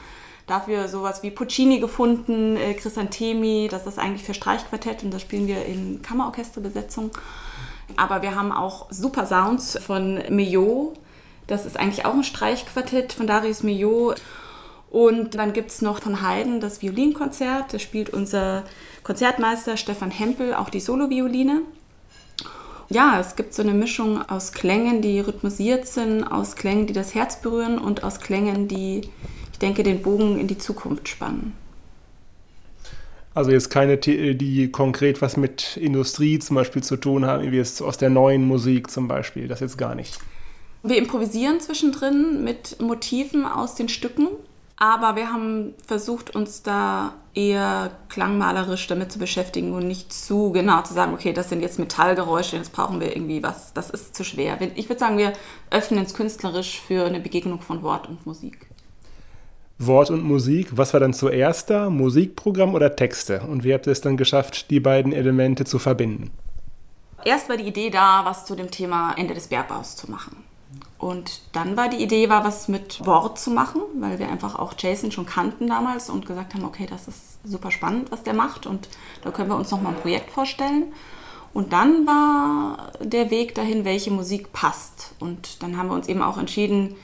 dafür 0.47 0.89
sowas 0.89 1.23
wie 1.23 1.31
Puccini 1.31 1.81
gefunden, 1.81 2.59
äh, 2.59 2.75
Chrysanthemi, 2.75 3.69
das 3.71 3.87
ist 3.87 3.99
eigentlich 3.99 4.25
für 4.25 4.35
Streichquartett 4.35 5.03
und 5.03 5.15
das 5.15 5.23
spielen 5.23 5.47
wir 5.47 5.65
in 5.65 6.03
Kammerorchesterbesetzung. 6.03 7.13
Aber 7.97 8.21
wir 8.21 8.35
haben 8.35 8.53
auch 8.53 8.89
super 8.91 9.25
Sounds 9.25 9.79
von 9.79 10.21
Millot. 10.29 10.99
Das 11.47 11.65
ist 11.65 11.79
eigentlich 11.79 12.05
auch 12.05 12.13
ein 12.13 12.25
Streichquartett 12.25 13.15
von 13.15 13.27
Darius 13.27 13.63
Millot. 13.63 14.21
Und 14.93 15.37
dann 15.37 15.55
gibt 15.55 15.71
es 15.71 15.81
noch 15.81 16.03
von 16.03 16.21
Haydn 16.21 16.61
das 16.61 16.83
Violinkonzert. 16.83 17.73
Da 17.73 17.79
spielt 17.79 18.11
unser 18.11 18.65
Konzertmeister 19.03 19.79
Stefan 19.79 20.11
Hempel 20.11 20.53
auch 20.53 20.69
die 20.69 20.81
Solovioline. 20.81 21.63
Ja, 22.91 23.19
es 23.19 23.35
gibt 23.35 23.55
so 23.55 23.63
eine 23.63 23.73
Mischung 23.73 24.21
aus 24.29 24.53
Klängen, 24.53 25.01
die 25.01 25.21
rhythmisiert 25.21 25.87
sind, 25.87 26.25
aus 26.25 26.57
Klängen, 26.57 26.87
die 26.87 26.93
das 26.93 27.15
Herz 27.15 27.41
berühren 27.41 27.79
und 27.79 28.05
aus 28.05 28.21
Klängen, 28.21 28.69
die, 28.69 29.01
ich 29.53 29.59
denke, 29.59 29.83
den 29.83 30.03
Bogen 30.03 30.39
in 30.39 30.47
die 30.47 30.59
Zukunft 30.59 31.09
spannen. 31.09 31.55
Also 33.33 33.51
jetzt 33.51 33.71
keine, 33.71 33.97
die 33.97 34.71
konkret 34.71 35.23
was 35.23 35.39
mit 35.39 35.79
Industrie 35.79 36.39
zum 36.39 36.57
Beispiel 36.57 36.83
zu 36.83 36.99
tun 36.99 37.25
haben, 37.25 37.51
wie 37.51 37.59
es 37.59 37.81
aus 37.81 37.97
der 37.97 38.11
neuen 38.11 38.47
Musik 38.47 38.91
zum 38.91 39.09
Beispiel, 39.09 39.49
das 39.49 39.61
jetzt 39.61 39.79
gar 39.79 39.95
nicht. 39.95 40.19
Wir 40.83 40.99
improvisieren 40.99 41.61
zwischendrin 41.61 42.45
mit 42.45 42.79
Motiven 42.83 43.47
aus 43.47 43.75
den 43.75 43.89
Stücken 43.89 44.29
aber 44.83 45.15
wir 45.15 45.33
haben 45.33 45.75
versucht, 45.87 46.35
uns 46.35 46.65
da 46.65 47.13
eher 47.35 47.93
klangmalerisch 48.09 48.89
damit 48.89 49.13
zu 49.13 49.21
beschäftigen 49.21 49.75
und 49.75 49.87
nicht 49.87 50.13
zu 50.13 50.51
genau 50.51 50.83
zu 50.83 50.93
sagen, 50.93 51.15
okay, 51.15 51.33
das 51.33 51.51
sind 51.51 51.61
jetzt 51.61 51.79
Metallgeräusche, 51.79 52.57
jetzt 52.57 52.73
brauchen 52.73 52.99
wir 52.99 53.15
irgendwie 53.15 53.45
was. 53.45 53.73
Das 53.75 53.91
ist 53.91 54.17
zu 54.17 54.25
schwer. 54.25 54.59
Ich 54.75 54.89
würde 54.89 54.99
sagen, 54.99 55.19
wir 55.19 55.35
öffnen 55.71 56.05
es 56.05 56.15
künstlerisch 56.15 56.81
für 56.81 57.05
eine 57.05 57.21
Begegnung 57.21 57.61
von 57.61 57.85
Wort 57.85 58.09
und 58.09 58.27
Musik. 58.27 58.67
Wort 59.79 60.11
und 60.11 60.25
Musik, 60.25 60.71
was 60.73 60.93
war 60.93 60.99
dann 60.99 61.15
zuerst 61.15 61.71
da? 61.71 61.89
Musikprogramm 61.89 62.75
oder 62.75 62.97
Texte? 62.97 63.43
Und 63.43 63.63
wie 63.63 63.73
habt 63.75 63.87
ihr 63.87 63.93
es 63.93 64.01
dann 64.01 64.17
geschafft, 64.17 64.69
die 64.71 64.81
beiden 64.81 65.13
Elemente 65.13 65.65
zu 65.65 65.79
verbinden? 65.79 66.33
Erst 67.25 67.49
war 67.49 67.57
die 67.57 67.69
Idee 67.69 67.91
da, 67.91 68.25
was 68.25 68.47
zu 68.47 68.57
dem 68.57 68.73
Thema 68.73 69.15
Ende 69.17 69.35
des 69.35 69.47
Bergbaus 69.47 69.95
zu 69.95 70.11
machen. 70.11 70.43
Und 71.03 71.41
dann 71.51 71.77
war 71.77 71.89
die 71.89 72.01
Idee, 72.01 72.29
war 72.29 72.45
was 72.45 72.69
mit 72.69 73.05
Wort 73.05 73.37
zu 73.37 73.51
machen, 73.51 73.83
weil 73.95 74.21
wir 74.21 74.29
einfach 74.29 74.57
auch 74.57 74.75
Jason 74.79 75.11
schon 75.11 75.27
kannten 75.27 75.67
damals 75.67 76.09
und 76.09 76.27
gesagt 76.27 76.55
haben, 76.55 76.65
okay, 76.65 76.87
das 76.89 77.09
ist 77.09 77.41
super 77.43 77.73
spannend, 77.73 78.13
was 78.13 78.23
der 78.23 78.35
macht 78.35 78.67
und 78.69 78.89
da 79.25 79.33
können 79.33 79.49
wir 79.49 79.57
uns 79.57 79.73
noch 79.73 79.83
mal 79.83 79.89
ein 79.89 80.01
Projekt 80.01 80.31
vorstellen. 80.31 80.93
Und 81.53 81.73
dann 81.73 82.07
war 82.07 82.93
der 83.01 83.33
Weg 83.33 83.57
dahin, 83.57 83.85
welche 83.85 84.13
Musik 84.13 84.53
passt. 84.53 85.17
Und 85.19 85.61
dann 85.65 85.77
haben 85.77 85.89
wir 85.89 85.95
uns 85.97 86.07
eben 86.07 86.23
auch 86.23 86.39
entschieden, 86.39 86.95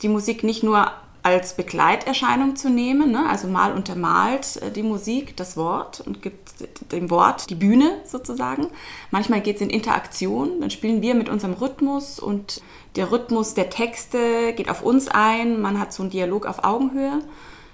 die 0.00 0.08
Musik 0.08 0.42
nicht 0.42 0.62
nur 0.62 0.90
als 1.28 1.54
Begleiterscheinung 1.54 2.56
zu 2.56 2.70
nehmen, 2.70 3.12
ne? 3.12 3.28
also 3.28 3.48
mal 3.48 3.72
untermalt 3.72 4.56
äh, 4.62 4.70
die 4.70 4.82
Musik, 4.82 5.36
das 5.36 5.56
Wort 5.56 6.00
und 6.00 6.22
gibt 6.22 6.52
dem 6.90 7.10
Wort 7.10 7.50
die 7.50 7.54
Bühne 7.54 8.00
sozusagen. 8.04 8.68
Manchmal 9.10 9.40
geht 9.40 9.56
es 9.56 9.62
in 9.62 9.70
Interaktion, 9.70 10.60
dann 10.60 10.70
spielen 10.70 11.02
wir 11.02 11.14
mit 11.14 11.28
unserem 11.28 11.54
Rhythmus 11.54 12.18
und 12.18 12.62
der 12.96 13.12
Rhythmus 13.12 13.54
der 13.54 13.70
Texte 13.70 14.52
geht 14.54 14.70
auf 14.70 14.82
uns 14.82 15.08
ein, 15.08 15.60
man 15.60 15.78
hat 15.78 15.92
so 15.92 16.02
einen 16.02 16.10
Dialog 16.10 16.46
auf 16.46 16.64
Augenhöhe. 16.64 17.20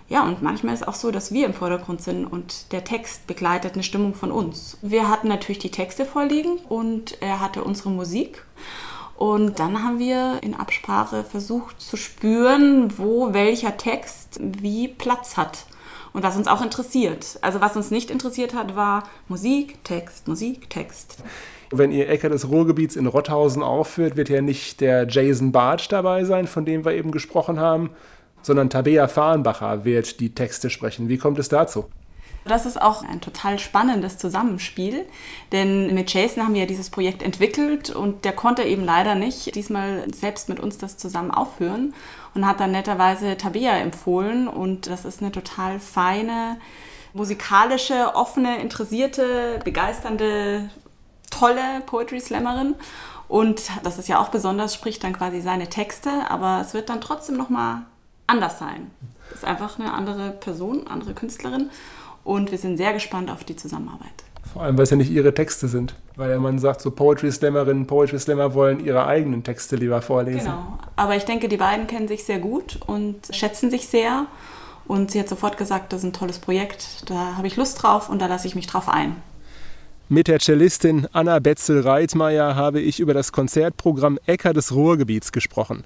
Ja, 0.08 0.24
und 0.24 0.42
manchmal 0.42 0.74
ist 0.74 0.86
auch 0.86 0.94
so, 0.94 1.10
dass 1.10 1.32
wir 1.32 1.46
im 1.46 1.54
Vordergrund 1.54 2.02
sind 2.02 2.26
und 2.26 2.72
der 2.72 2.84
Text 2.84 3.26
begleitet 3.26 3.72
eine 3.72 3.82
Stimmung 3.82 4.14
von 4.14 4.30
uns. 4.30 4.76
Wir 4.82 5.08
hatten 5.08 5.28
natürlich 5.28 5.60
die 5.60 5.70
Texte 5.70 6.04
vorliegen 6.04 6.58
und 6.68 7.22
er 7.22 7.40
hatte 7.40 7.64
unsere 7.64 7.88
Musik. 7.88 8.44
Und 9.16 9.58
dann 9.58 9.82
haben 9.82 9.98
wir 9.98 10.38
in 10.42 10.54
Absprache 10.54 11.24
versucht 11.24 11.80
zu 11.80 11.96
spüren, 11.96 12.98
wo 12.98 13.32
welcher 13.32 13.76
Text 13.76 14.40
wie 14.40 14.88
Platz 14.88 15.36
hat. 15.36 15.66
Und 16.12 16.22
was 16.22 16.36
uns 16.36 16.46
auch 16.46 16.62
interessiert. 16.62 17.38
Also 17.40 17.60
was 17.60 17.76
uns 17.76 17.90
nicht 17.90 18.10
interessiert 18.10 18.54
hat, 18.54 18.76
war 18.76 19.04
Musik, 19.28 19.82
Text, 19.84 20.28
Musik, 20.28 20.70
Text. 20.70 21.18
Wenn 21.70 21.90
ihr 21.90 22.08
Äcker 22.08 22.28
des 22.28 22.48
Ruhrgebiets 22.48 22.94
in 22.94 23.06
Rotthausen 23.06 23.62
aufführt, 23.62 24.16
wird 24.16 24.28
ja 24.28 24.40
nicht 24.40 24.80
der 24.80 25.08
Jason 25.08 25.50
Bartsch 25.50 25.88
dabei 25.88 26.24
sein, 26.24 26.46
von 26.46 26.64
dem 26.64 26.84
wir 26.84 26.92
eben 26.92 27.10
gesprochen 27.10 27.58
haben, 27.58 27.90
sondern 28.42 28.70
Tabea 28.70 29.08
Fahrenbacher 29.08 29.84
wird 29.84 30.20
die 30.20 30.34
Texte 30.34 30.70
sprechen. 30.70 31.08
Wie 31.08 31.18
kommt 31.18 31.38
es 31.38 31.48
dazu? 31.48 31.86
Das 32.44 32.66
ist 32.66 32.80
auch 32.80 33.02
ein 33.02 33.22
total 33.22 33.58
spannendes 33.58 34.18
Zusammenspiel, 34.18 35.06
denn 35.52 35.94
mit 35.94 36.12
Jason 36.12 36.42
haben 36.42 36.52
wir 36.52 36.62
ja 36.62 36.66
dieses 36.66 36.90
Projekt 36.90 37.22
entwickelt 37.22 37.88
und 37.88 38.26
der 38.26 38.32
konnte 38.32 38.64
eben 38.64 38.84
leider 38.84 39.14
nicht 39.14 39.54
diesmal 39.54 40.04
selbst 40.12 40.50
mit 40.50 40.60
uns 40.60 40.76
das 40.76 40.98
zusammen 40.98 41.30
aufführen 41.30 41.94
und 42.34 42.46
hat 42.46 42.60
dann 42.60 42.72
netterweise 42.72 43.38
Tabea 43.38 43.78
empfohlen 43.78 44.46
und 44.46 44.88
das 44.88 45.06
ist 45.06 45.22
eine 45.22 45.32
total 45.32 45.80
feine, 45.80 46.58
musikalische, 47.14 48.14
offene, 48.14 48.60
interessierte, 48.60 49.60
begeisternde, 49.64 50.68
tolle 51.30 51.80
Poetry 51.86 52.20
Slammerin 52.20 52.74
und 53.26 53.62
das 53.84 53.98
ist 53.98 54.08
ja 54.08 54.20
auch 54.20 54.28
besonders, 54.28 54.74
spricht 54.74 55.02
dann 55.02 55.14
quasi 55.14 55.40
seine 55.40 55.70
Texte, 55.70 56.10
aber 56.28 56.60
es 56.60 56.74
wird 56.74 56.90
dann 56.90 57.00
trotzdem 57.00 57.38
nochmal 57.38 57.86
anders 58.26 58.58
sein. 58.58 58.90
Das 59.30 59.38
ist 59.38 59.44
einfach 59.44 59.78
eine 59.78 59.94
andere 59.94 60.30
Person, 60.30 60.86
andere 60.86 61.14
Künstlerin 61.14 61.70
und 62.24 62.50
wir 62.50 62.58
sind 62.58 62.76
sehr 62.76 62.92
gespannt 62.92 63.30
auf 63.30 63.44
die 63.44 63.56
Zusammenarbeit. 63.56 64.24
Vor 64.52 64.62
allem, 64.62 64.76
weil 64.76 64.84
es 64.84 64.90
ja 64.90 64.96
nicht 64.96 65.10
ihre 65.10 65.34
Texte 65.34 65.68
sind. 65.68 65.94
Weil 66.16 66.30
ja 66.30 66.38
man 66.38 66.58
sagt, 66.58 66.80
so 66.80 66.90
Poetry 66.90 67.32
Slammerinnen, 67.32 67.86
Poetry 67.86 68.18
Slammer 68.18 68.54
wollen 68.54 68.84
ihre 68.84 69.06
eigenen 69.06 69.42
Texte 69.42 69.76
lieber 69.76 70.00
vorlesen. 70.00 70.40
Genau. 70.40 70.78
Aber 70.96 71.16
ich 71.16 71.24
denke, 71.24 71.48
die 71.48 71.56
beiden 71.56 71.86
kennen 71.86 72.08
sich 72.08 72.24
sehr 72.24 72.38
gut 72.38 72.78
und 72.86 73.16
schätzen 73.30 73.70
sich 73.70 73.88
sehr. 73.88 74.26
Und 74.86 75.10
sie 75.10 75.18
hat 75.18 75.28
sofort 75.28 75.56
gesagt, 75.56 75.92
das 75.92 76.00
ist 76.00 76.06
ein 76.06 76.12
tolles 76.12 76.38
Projekt, 76.38 77.10
da 77.10 77.36
habe 77.36 77.46
ich 77.46 77.56
Lust 77.56 77.82
drauf 77.82 78.08
und 78.10 78.20
da 78.20 78.26
lasse 78.26 78.46
ich 78.46 78.54
mich 78.54 78.66
drauf 78.66 78.88
ein. 78.88 79.16
Mit 80.10 80.28
der 80.28 80.38
Cellistin 80.38 81.08
Anna 81.12 81.38
Betzel-Reitmeier 81.38 82.54
habe 82.54 82.80
ich 82.80 83.00
über 83.00 83.14
das 83.14 83.32
Konzertprogramm 83.32 84.18
Äcker 84.26 84.52
des 84.52 84.74
Ruhrgebiets 84.74 85.32
gesprochen. 85.32 85.84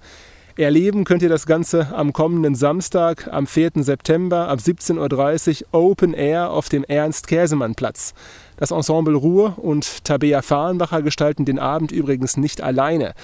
Erleben 0.58 1.04
könnt 1.04 1.22
ihr 1.22 1.28
das 1.28 1.46
Ganze 1.46 1.94
am 1.94 2.12
kommenden 2.12 2.56
Samstag, 2.56 3.28
am 3.30 3.46
4. 3.46 3.70
September 3.76 4.48
ab 4.48 4.58
17.30 4.58 5.66
Uhr 5.70 5.80
Open 5.80 6.14
Air 6.14 6.50
auf 6.50 6.68
dem 6.68 6.82
Ernst-Käsemann-Platz. 6.82 8.12
Das 8.56 8.72
Ensemble 8.72 9.14
Ruhr 9.14 9.56
und 9.56 10.04
Tabea 10.04 10.42
Fahrenbacher 10.42 11.02
gestalten 11.02 11.44
den 11.44 11.60
Abend 11.60 11.92
übrigens 11.92 12.36
nicht 12.36 12.60
alleine. 12.60 13.14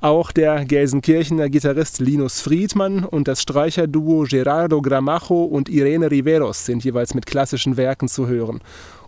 Auch 0.00 0.32
der 0.32 0.64
Gelsenkirchener 0.64 1.50
Gitarrist 1.50 2.00
Linus 2.00 2.40
Friedmann 2.40 3.04
und 3.04 3.28
das 3.28 3.42
Streicherduo 3.42 4.24
Gerardo 4.26 4.80
Gramajo 4.80 5.44
und 5.44 5.68
Irene 5.68 6.10
Riveros 6.10 6.64
sind 6.64 6.84
jeweils 6.84 7.12
mit 7.12 7.26
klassischen 7.26 7.76
Werken 7.76 8.08
zu 8.08 8.28
hören. 8.28 8.62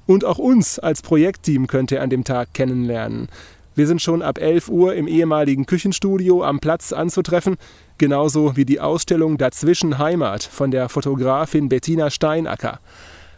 Und 0.07 0.27
auch 0.27 0.37
uns 0.37 0.79
als 0.79 1.01
Projektteam 1.01 1.67
könnt 1.67 1.91
ihr 1.93 2.03
an 2.03 2.11
dem 2.11 2.25
Tag 2.25 2.53
kennenlernen. 2.53 3.29
Wir 3.77 3.89
sind 3.89 4.01
schon 4.01 4.23
ab 4.23 4.39
11 4.39 4.69
Uhr 4.69 4.95
im 4.95 5.09
ehemaligen 5.09 5.67
Küchenstudio 5.67 6.45
am 6.45 6.61
Platz 6.61 6.93
anzutreffen, 6.93 7.57
genauso 7.99 8.57
wie 8.57 8.65
die 8.65 8.81
Ausstellung 8.81 9.37
Dazwischen 9.37 9.99
Heimat 9.99 10.45
von 10.45 10.71
der 10.71 10.89
Fotografin 10.89 11.69
Bettina 11.69 12.11
Steinacker. 12.11 12.79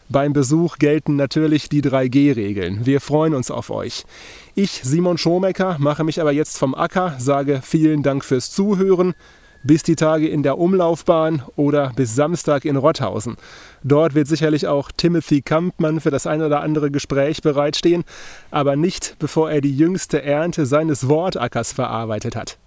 Beim 0.09 0.33
Besuch 0.33 0.77
gelten 0.77 1.15
natürlich 1.15 1.69
die 1.69 1.81
3G-Regeln. 1.81 2.85
Wir 2.85 3.01
freuen 3.01 3.33
uns 3.33 3.49
auf 3.49 3.71
euch. 3.71 4.05
Ich, 4.53 4.81
Simon 4.83 5.17
Schomecker, 5.17 5.77
mache 5.79 6.03
mich 6.03 6.21
aber 6.21 6.31
jetzt 6.31 6.57
vom 6.57 6.75
Acker, 6.75 7.15
sage 7.17 7.61
vielen 7.63 8.03
Dank 8.03 8.23
fürs 8.23 8.51
Zuhören 8.51 9.15
bis 9.63 9.83
die 9.83 9.95
Tage 9.95 10.27
in 10.27 10.43
der 10.43 10.57
Umlaufbahn 10.57 11.43
oder 11.55 11.91
bis 11.95 12.15
Samstag 12.15 12.65
in 12.65 12.75
Rotthausen. 12.75 13.37
Dort 13.83 14.15
wird 14.15 14.27
sicherlich 14.27 14.67
auch 14.67 14.91
Timothy 14.95 15.41
Kampmann 15.41 15.99
für 15.99 16.11
das 16.11 16.27
ein 16.27 16.41
oder 16.41 16.61
andere 16.61 16.91
Gespräch 16.91 17.41
bereitstehen, 17.41 18.03
aber 18.51 18.75
nicht 18.75 19.15
bevor 19.19 19.51
er 19.51 19.61
die 19.61 19.75
jüngste 19.75 20.21
Ernte 20.21 20.65
seines 20.65 21.07
Wortackers 21.07 21.73
verarbeitet 21.73 22.35
hat. 22.35 22.57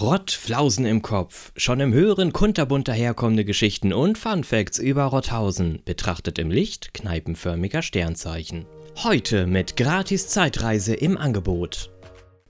Rottflausen 0.00 0.86
im 0.86 1.02
Kopf. 1.02 1.50
Schon 1.56 1.80
im 1.80 1.92
Hören 1.92 2.32
kunterbunt 2.32 2.86
daherkommende 2.86 3.44
Geschichten 3.44 3.92
und 3.92 4.16
Funfacts 4.16 4.78
über 4.78 5.04
Rotthausen, 5.04 5.80
betrachtet 5.84 6.38
im 6.38 6.52
Licht 6.52 6.94
kneipenförmiger 6.94 7.82
Sternzeichen. 7.82 8.64
Heute 9.02 9.46
mit 9.46 9.76
gratis 9.76 10.28
Zeitreise 10.28 10.94
im 10.94 11.16
Angebot. 11.16 11.90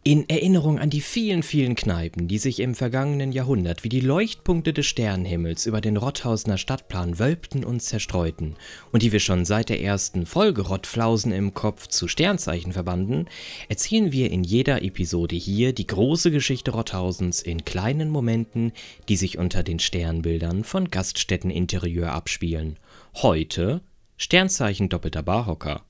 In 0.08 0.26
Erinnerung 0.30 0.78
an 0.78 0.88
die 0.88 1.02
vielen, 1.02 1.42
vielen 1.42 1.74
Kneipen, 1.74 2.28
die 2.28 2.38
sich 2.38 2.60
im 2.60 2.74
vergangenen 2.74 3.30
Jahrhundert 3.30 3.84
wie 3.84 3.90
die 3.90 4.00
Leuchtpunkte 4.00 4.72
des 4.72 4.86
Sternenhimmels 4.86 5.66
über 5.66 5.82
den 5.82 5.98
Rotthausener 5.98 6.56
Stadtplan 6.56 7.18
wölbten 7.18 7.62
und 7.62 7.82
zerstreuten 7.82 8.56
und 8.90 9.02
die 9.02 9.12
wir 9.12 9.20
schon 9.20 9.44
seit 9.44 9.68
der 9.68 9.82
ersten 9.82 10.24
Folge 10.24 10.62
Rottflausen 10.62 11.30
im 11.30 11.52
Kopf 11.52 11.88
zu 11.88 12.08
Sternzeichen 12.08 12.72
verbanden, 12.72 13.26
erzählen 13.68 14.10
wir 14.10 14.30
in 14.30 14.44
jeder 14.44 14.82
Episode 14.82 15.36
hier 15.36 15.74
die 15.74 15.86
große 15.86 16.30
Geschichte 16.30 16.70
Rotthausens 16.70 17.42
in 17.42 17.66
kleinen 17.66 18.08
Momenten, 18.08 18.72
die 19.10 19.16
sich 19.16 19.36
unter 19.36 19.62
den 19.62 19.78
Sternbildern 19.78 20.64
von 20.64 20.90
Gaststätteninterieur 20.90 22.12
abspielen. 22.12 22.78
Heute 23.16 23.82
Sternzeichen 24.16 24.88
doppelter 24.88 25.22
Barhocker. 25.22 25.82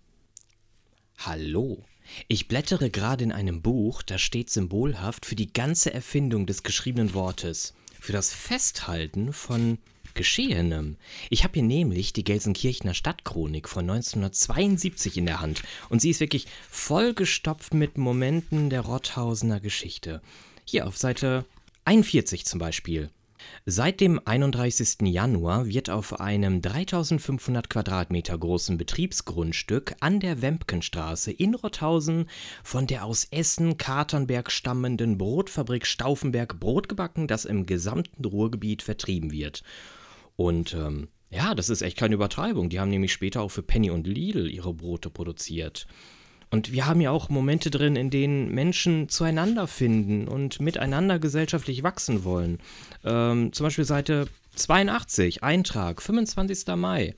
Hallo. 1.18 1.85
Ich 2.26 2.48
blättere 2.48 2.90
gerade 2.90 3.24
in 3.24 3.32
einem 3.32 3.62
Buch, 3.62 4.02
das 4.02 4.20
steht 4.20 4.50
symbolhaft 4.50 5.26
für 5.26 5.36
die 5.36 5.52
ganze 5.52 5.92
Erfindung 5.92 6.46
des 6.46 6.62
geschriebenen 6.62 7.14
Wortes, 7.14 7.74
für 8.00 8.12
das 8.12 8.32
Festhalten 8.32 9.32
von 9.32 9.78
Geschehenem. 10.14 10.96
Ich 11.30 11.44
habe 11.44 11.54
hier 11.54 11.62
nämlich 11.62 12.12
die 12.12 12.24
Gelsenkirchener 12.24 12.94
Stadtchronik 12.94 13.68
von 13.68 13.88
1972 13.88 15.16
in 15.16 15.26
der 15.26 15.40
Hand 15.40 15.62
und 15.90 16.00
sie 16.00 16.10
ist 16.10 16.20
wirklich 16.20 16.46
vollgestopft 16.70 17.74
mit 17.74 17.98
Momenten 17.98 18.68
der 18.68 18.80
Rotthausener 18.80 19.60
Geschichte. 19.60 20.20
Hier 20.64 20.86
auf 20.86 20.96
Seite 20.96 21.44
41 21.84 22.44
zum 22.44 22.58
Beispiel. 22.58 23.10
Seit 23.66 24.00
dem 24.00 24.20
31. 24.24 25.02
Januar 25.02 25.66
wird 25.66 25.90
auf 25.90 26.20
einem 26.20 26.62
3500 26.62 27.68
Quadratmeter 27.68 28.38
großen 28.38 28.78
Betriebsgrundstück 28.78 29.94
an 30.00 30.20
der 30.20 30.42
Wempkenstraße 30.42 31.30
in 31.32 31.54
Rothausen 31.54 32.26
von 32.64 32.87
der 32.87 33.04
aus 33.04 33.26
Essen-Katernberg 33.30 34.50
stammenden 34.50 35.18
Brotfabrik 35.18 35.87
Stauffenberg 35.87 36.58
Brot 36.58 36.88
gebacken, 36.88 37.26
das 37.26 37.44
im 37.44 37.66
gesamten 37.66 38.24
Ruhrgebiet 38.24 38.82
vertrieben 38.82 39.32
wird. 39.32 39.62
Und 40.37 40.74
ähm, 40.74 41.08
ja, 41.30 41.54
das 41.54 41.68
ist 41.68 41.82
echt 41.82 41.98
keine 41.98 42.14
Übertreibung. 42.14 42.70
Die 42.70 42.80
haben 42.80 42.90
nämlich 42.90 43.12
später 43.12 43.42
auch 43.42 43.50
für 43.50 43.62
Penny 43.62 43.90
und 43.90 44.06
Lidl 44.06 44.50
ihre 44.50 44.72
Brote 44.72 45.11
produziert. 45.11 45.87
Und 46.50 46.72
wir 46.72 46.87
haben 46.87 47.00
ja 47.00 47.11
auch 47.11 47.28
Momente 47.28 47.70
drin, 47.70 47.96
in 47.96 48.11
denen 48.11 48.54
Menschen 48.54 49.08
zueinander 49.08 49.66
finden 49.66 50.28
und 50.28 50.61
miteinander 50.61 51.18
gesellschaftlich 51.18 51.82
wachsen 51.82 52.24
wollen. 52.24 52.58
Ähm, 53.04 53.52
zum 53.52 53.64
Beispiel 53.64 53.84
Seite 53.84 54.28
82, 54.54 55.42
Eintrag, 55.42 56.00
25. 56.02 56.74
Mai. 56.76 57.14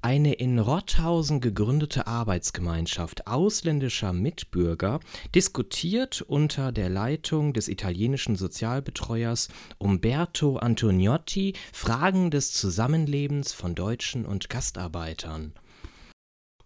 Eine 0.00 0.34
in 0.34 0.60
Rotthausen 0.60 1.40
gegründete 1.40 2.06
Arbeitsgemeinschaft 2.06 3.26
ausländischer 3.26 4.12
Mitbürger 4.12 5.00
diskutiert 5.34 6.22
unter 6.22 6.70
der 6.70 6.88
Leitung 6.88 7.52
des 7.52 7.66
italienischen 7.66 8.36
Sozialbetreuers 8.36 9.48
Umberto 9.78 10.56
Antoniotti 10.56 11.54
Fragen 11.72 12.30
des 12.30 12.52
Zusammenlebens 12.52 13.52
von 13.52 13.74
Deutschen 13.74 14.24
und 14.24 14.48
Gastarbeitern. 14.48 15.52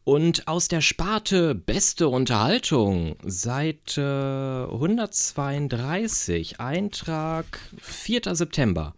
Und 0.05 0.49
aus 0.49 0.67
der 0.67 0.81
Sparte 0.81 1.55
Beste 1.55 2.09
Unterhaltung, 2.09 3.15
Seite 3.25 4.69
132, 4.73 6.59
Eintrag 6.59 7.47
4. 7.81 8.35
September. 8.35 8.97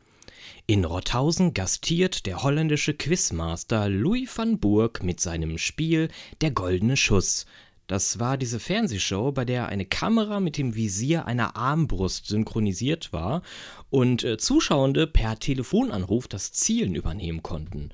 In 0.67 0.87
Rothausen 0.87 1.53
gastiert 1.53 2.25
der 2.25 2.43
holländische 2.43 2.95
Quizmaster 2.95 3.91
Louis 3.91 4.31
van 4.35 4.59
Burg 4.59 5.03
mit 5.03 5.21
seinem 5.21 5.59
Spiel 5.59 6.09
Der 6.41 6.53
goldene 6.53 6.97
Schuss. 6.97 7.45
Das 7.87 8.19
war 8.19 8.39
diese 8.39 8.59
Fernsehshow, 8.59 9.31
bei 9.33 9.45
der 9.45 9.67
eine 9.69 9.85
Kamera 9.85 10.41
mit 10.41 10.57
dem 10.57 10.75
Visier 10.75 11.27
einer 11.27 11.55
Armbrust 11.55 12.29
synchronisiert 12.29 13.13
war 13.13 13.43
und 13.91 14.25
äh, 14.25 14.39
Zuschauende 14.39 15.07
per 15.07 15.39
Telefonanruf 15.39 16.29
das 16.29 16.53
Zielen 16.53 16.95
übernehmen 16.95 17.43
konnten. 17.43 17.91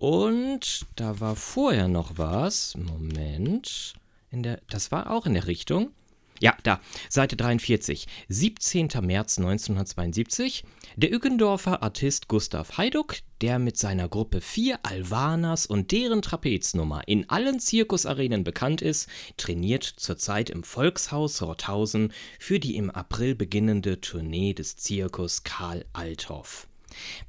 Und 0.00 0.86
da 0.96 1.20
war 1.20 1.36
vorher 1.36 1.86
noch 1.86 2.16
was. 2.16 2.74
Moment. 2.74 3.92
In 4.30 4.42
der, 4.42 4.62
das 4.70 4.90
war 4.90 5.10
auch 5.10 5.26
in 5.26 5.34
der 5.34 5.46
Richtung. 5.46 5.90
Ja, 6.40 6.56
da, 6.62 6.80
Seite 7.10 7.36
43, 7.36 8.06
17. 8.30 8.88
März 9.02 9.36
1972. 9.36 10.64
Der 10.96 11.12
Ückendorfer 11.12 11.82
Artist 11.82 12.28
Gustav 12.28 12.78
Heiduck, 12.78 13.16
der 13.42 13.58
mit 13.58 13.76
seiner 13.76 14.08
Gruppe 14.08 14.40
Vier 14.40 14.78
Alvanas 14.84 15.66
und 15.66 15.92
deren 15.92 16.22
Trapeznummer 16.22 17.06
in 17.06 17.28
allen 17.28 17.60
Zirkusarenen 17.60 18.42
bekannt 18.42 18.80
ist, 18.80 19.06
trainiert 19.36 19.84
zurzeit 19.84 20.48
im 20.48 20.62
Volkshaus 20.62 21.42
Rothausen 21.42 22.14
für 22.38 22.58
die 22.58 22.76
im 22.76 22.88
April 22.88 23.34
beginnende 23.34 24.00
Tournee 24.00 24.54
des 24.54 24.76
Zirkus 24.78 25.42
Karl 25.42 25.84
Althoff. 25.92 26.69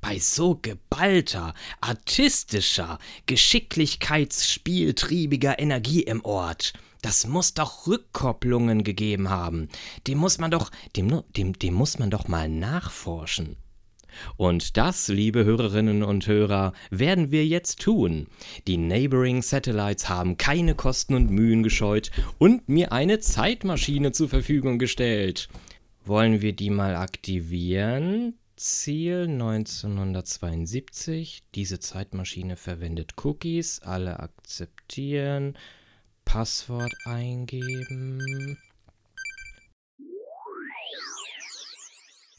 Bei 0.01 0.19
so 0.19 0.59
geballter, 0.61 1.53
artistischer, 1.79 2.99
geschicklichkeitsspieltriebiger 3.25 5.57
Energie 5.59 6.03
im 6.03 6.25
Ort, 6.25 6.73
das 7.01 7.27
muss 7.27 7.53
doch 7.53 7.87
Rückkopplungen 7.87 8.83
gegeben 8.83 9.29
haben. 9.29 9.69
Dem 10.07 10.19
muss 10.19 10.37
man 10.37 10.51
doch, 10.51 10.71
dem, 10.95 11.23
dem, 11.35 11.53
dem 11.53 11.73
muss 11.73 11.97
man 11.97 12.11
doch 12.11 12.27
mal 12.27 12.47
nachforschen. 12.47 13.57
Und 14.37 14.77
das, 14.77 15.07
liebe 15.07 15.45
Hörerinnen 15.45 16.03
und 16.03 16.27
Hörer, 16.27 16.73
werden 16.89 17.31
wir 17.31 17.45
jetzt 17.45 17.81
tun. 17.81 18.27
Die 18.67 18.77
Neighboring 18.77 19.41
Satellites 19.41 20.09
haben 20.09 20.37
keine 20.37 20.75
Kosten 20.75 21.15
und 21.15 21.31
Mühen 21.31 21.63
gescheut 21.63 22.11
und 22.37 22.67
mir 22.67 22.91
eine 22.91 23.19
Zeitmaschine 23.19 24.11
zur 24.11 24.29
Verfügung 24.29 24.79
gestellt. 24.79 25.49
Wollen 26.05 26.41
wir 26.41 26.53
die 26.53 26.69
mal 26.69 26.95
aktivieren? 26.95 28.35
Ziel 28.61 29.23
1972. 29.23 31.41
Diese 31.55 31.79
Zeitmaschine 31.79 32.55
verwendet 32.55 33.13
Cookies. 33.23 33.79
Alle 33.79 34.19
akzeptieren. 34.19 35.57
Passwort 36.25 36.93
eingeben. 37.05 38.19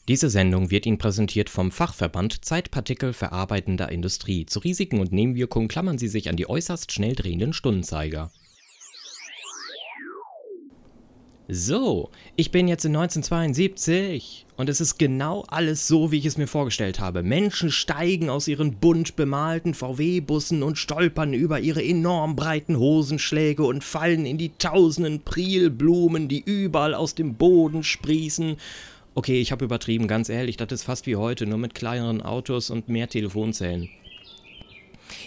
Diese 0.07 0.29
Sendung 0.29 0.71
wird 0.71 0.85
Ihnen 0.85 0.97
präsentiert 0.97 1.49
vom 1.49 1.73
Fachverband 1.73 2.45
Zeitpartikel 2.45 3.11
verarbeitender 3.11 3.91
Industrie. 3.91 4.45
Zu 4.45 4.59
Risiken 4.59 5.01
und 5.01 5.11
Nebenwirkungen 5.11 5.67
klammern 5.67 5.97
Sie 5.97 6.07
sich 6.07 6.29
an 6.29 6.37
die 6.37 6.47
äußerst 6.47 6.93
schnell 6.93 7.15
drehenden 7.15 7.51
Stundenzeiger. 7.51 8.31
So, 11.49 12.09
ich 12.37 12.51
bin 12.51 12.69
jetzt 12.69 12.85
in 12.85 12.95
1972 12.95 14.45
und 14.55 14.69
es 14.69 14.79
ist 14.79 14.97
genau 14.97 15.43
alles 15.49 15.87
so, 15.87 16.11
wie 16.11 16.17
ich 16.17 16.25
es 16.25 16.37
mir 16.37 16.47
vorgestellt 16.47 17.01
habe. 17.01 17.21
Menschen 17.21 17.69
steigen 17.69 18.29
aus 18.29 18.47
ihren 18.47 18.75
bunt 18.75 19.17
bemalten 19.17 19.73
VW-Bussen 19.73 20.63
und 20.63 20.77
stolpern 20.77 21.33
über 21.33 21.59
ihre 21.59 21.83
enorm 21.83 22.37
breiten 22.37 22.77
Hosenschläge 22.77 23.63
und 23.63 23.83
fallen 23.83 24.25
in 24.25 24.37
die 24.37 24.53
tausenden 24.57 25.21
Prilblumen, 25.21 26.29
die 26.29 26.41
überall 26.45 26.93
aus 26.93 27.13
dem 27.13 27.35
Boden 27.35 27.83
sprießen 27.83 28.55
Okay, 29.15 29.39
ich 29.39 29.51
habe 29.51 29.65
übertrieben, 29.65 30.07
ganz 30.07 30.27
ehrlich, 30.27 30.57
das 30.57 30.71
ist 30.71 30.83
fast 30.83 31.05
wie 31.05 31.15
heute, 31.15 31.45
nur 31.45 31.59
mit 31.59 31.75
kleineren 31.75 32.23
Autos 32.23 32.71
und 32.71 32.89
mehr 32.89 33.07
Telefonzellen. 33.07 33.89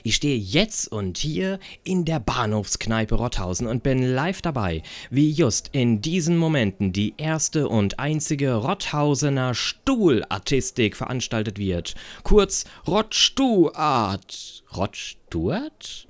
Ich 0.07 0.15
stehe 0.15 0.39
jetzt 0.39 0.93
und 0.93 1.19
hier 1.19 1.59
in 1.83 2.05
der 2.05 2.21
Bahnhofskneipe 2.21 3.17
Rotthausen 3.17 3.67
und 3.67 3.83
bin 3.83 4.05
live 4.05 4.41
dabei, 4.41 4.85
wie 5.11 5.33
just 5.33 5.71
in 5.73 6.01
diesen 6.01 6.39
Momenten 6.39 6.93
die 6.93 7.15
erste 7.17 7.69
und 7.69 7.99
einzige 7.99 8.55
Rotthausener 8.55 9.55
Stuhlartistik 9.55 10.95
veranstaltet 10.97 11.59
wird. 11.59 11.97
Kurz 12.23 12.67
Rottstuart. 12.87 14.63
Rottstuart? 14.77 16.07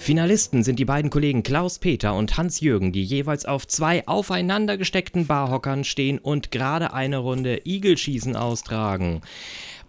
Finalisten 0.00 0.62
sind 0.62 0.78
die 0.78 0.86
beiden 0.86 1.10
Kollegen 1.10 1.42
Klaus 1.42 1.78
Peter 1.78 2.14
und 2.14 2.38
Hans-Jürgen, 2.38 2.90
die 2.90 3.04
jeweils 3.04 3.44
auf 3.44 3.68
zwei 3.68 4.08
aufeinander 4.08 4.78
gesteckten 4.78 5.26
Barhockern 5.26 5.84
stehen 5.84 6.18
und 6.18 6.50
gerade 6.50 6.94
eine 6.94 7.18
Runde 7.18 7.60
Igelschießen 7.64 8.34
austragen 8.34 9.20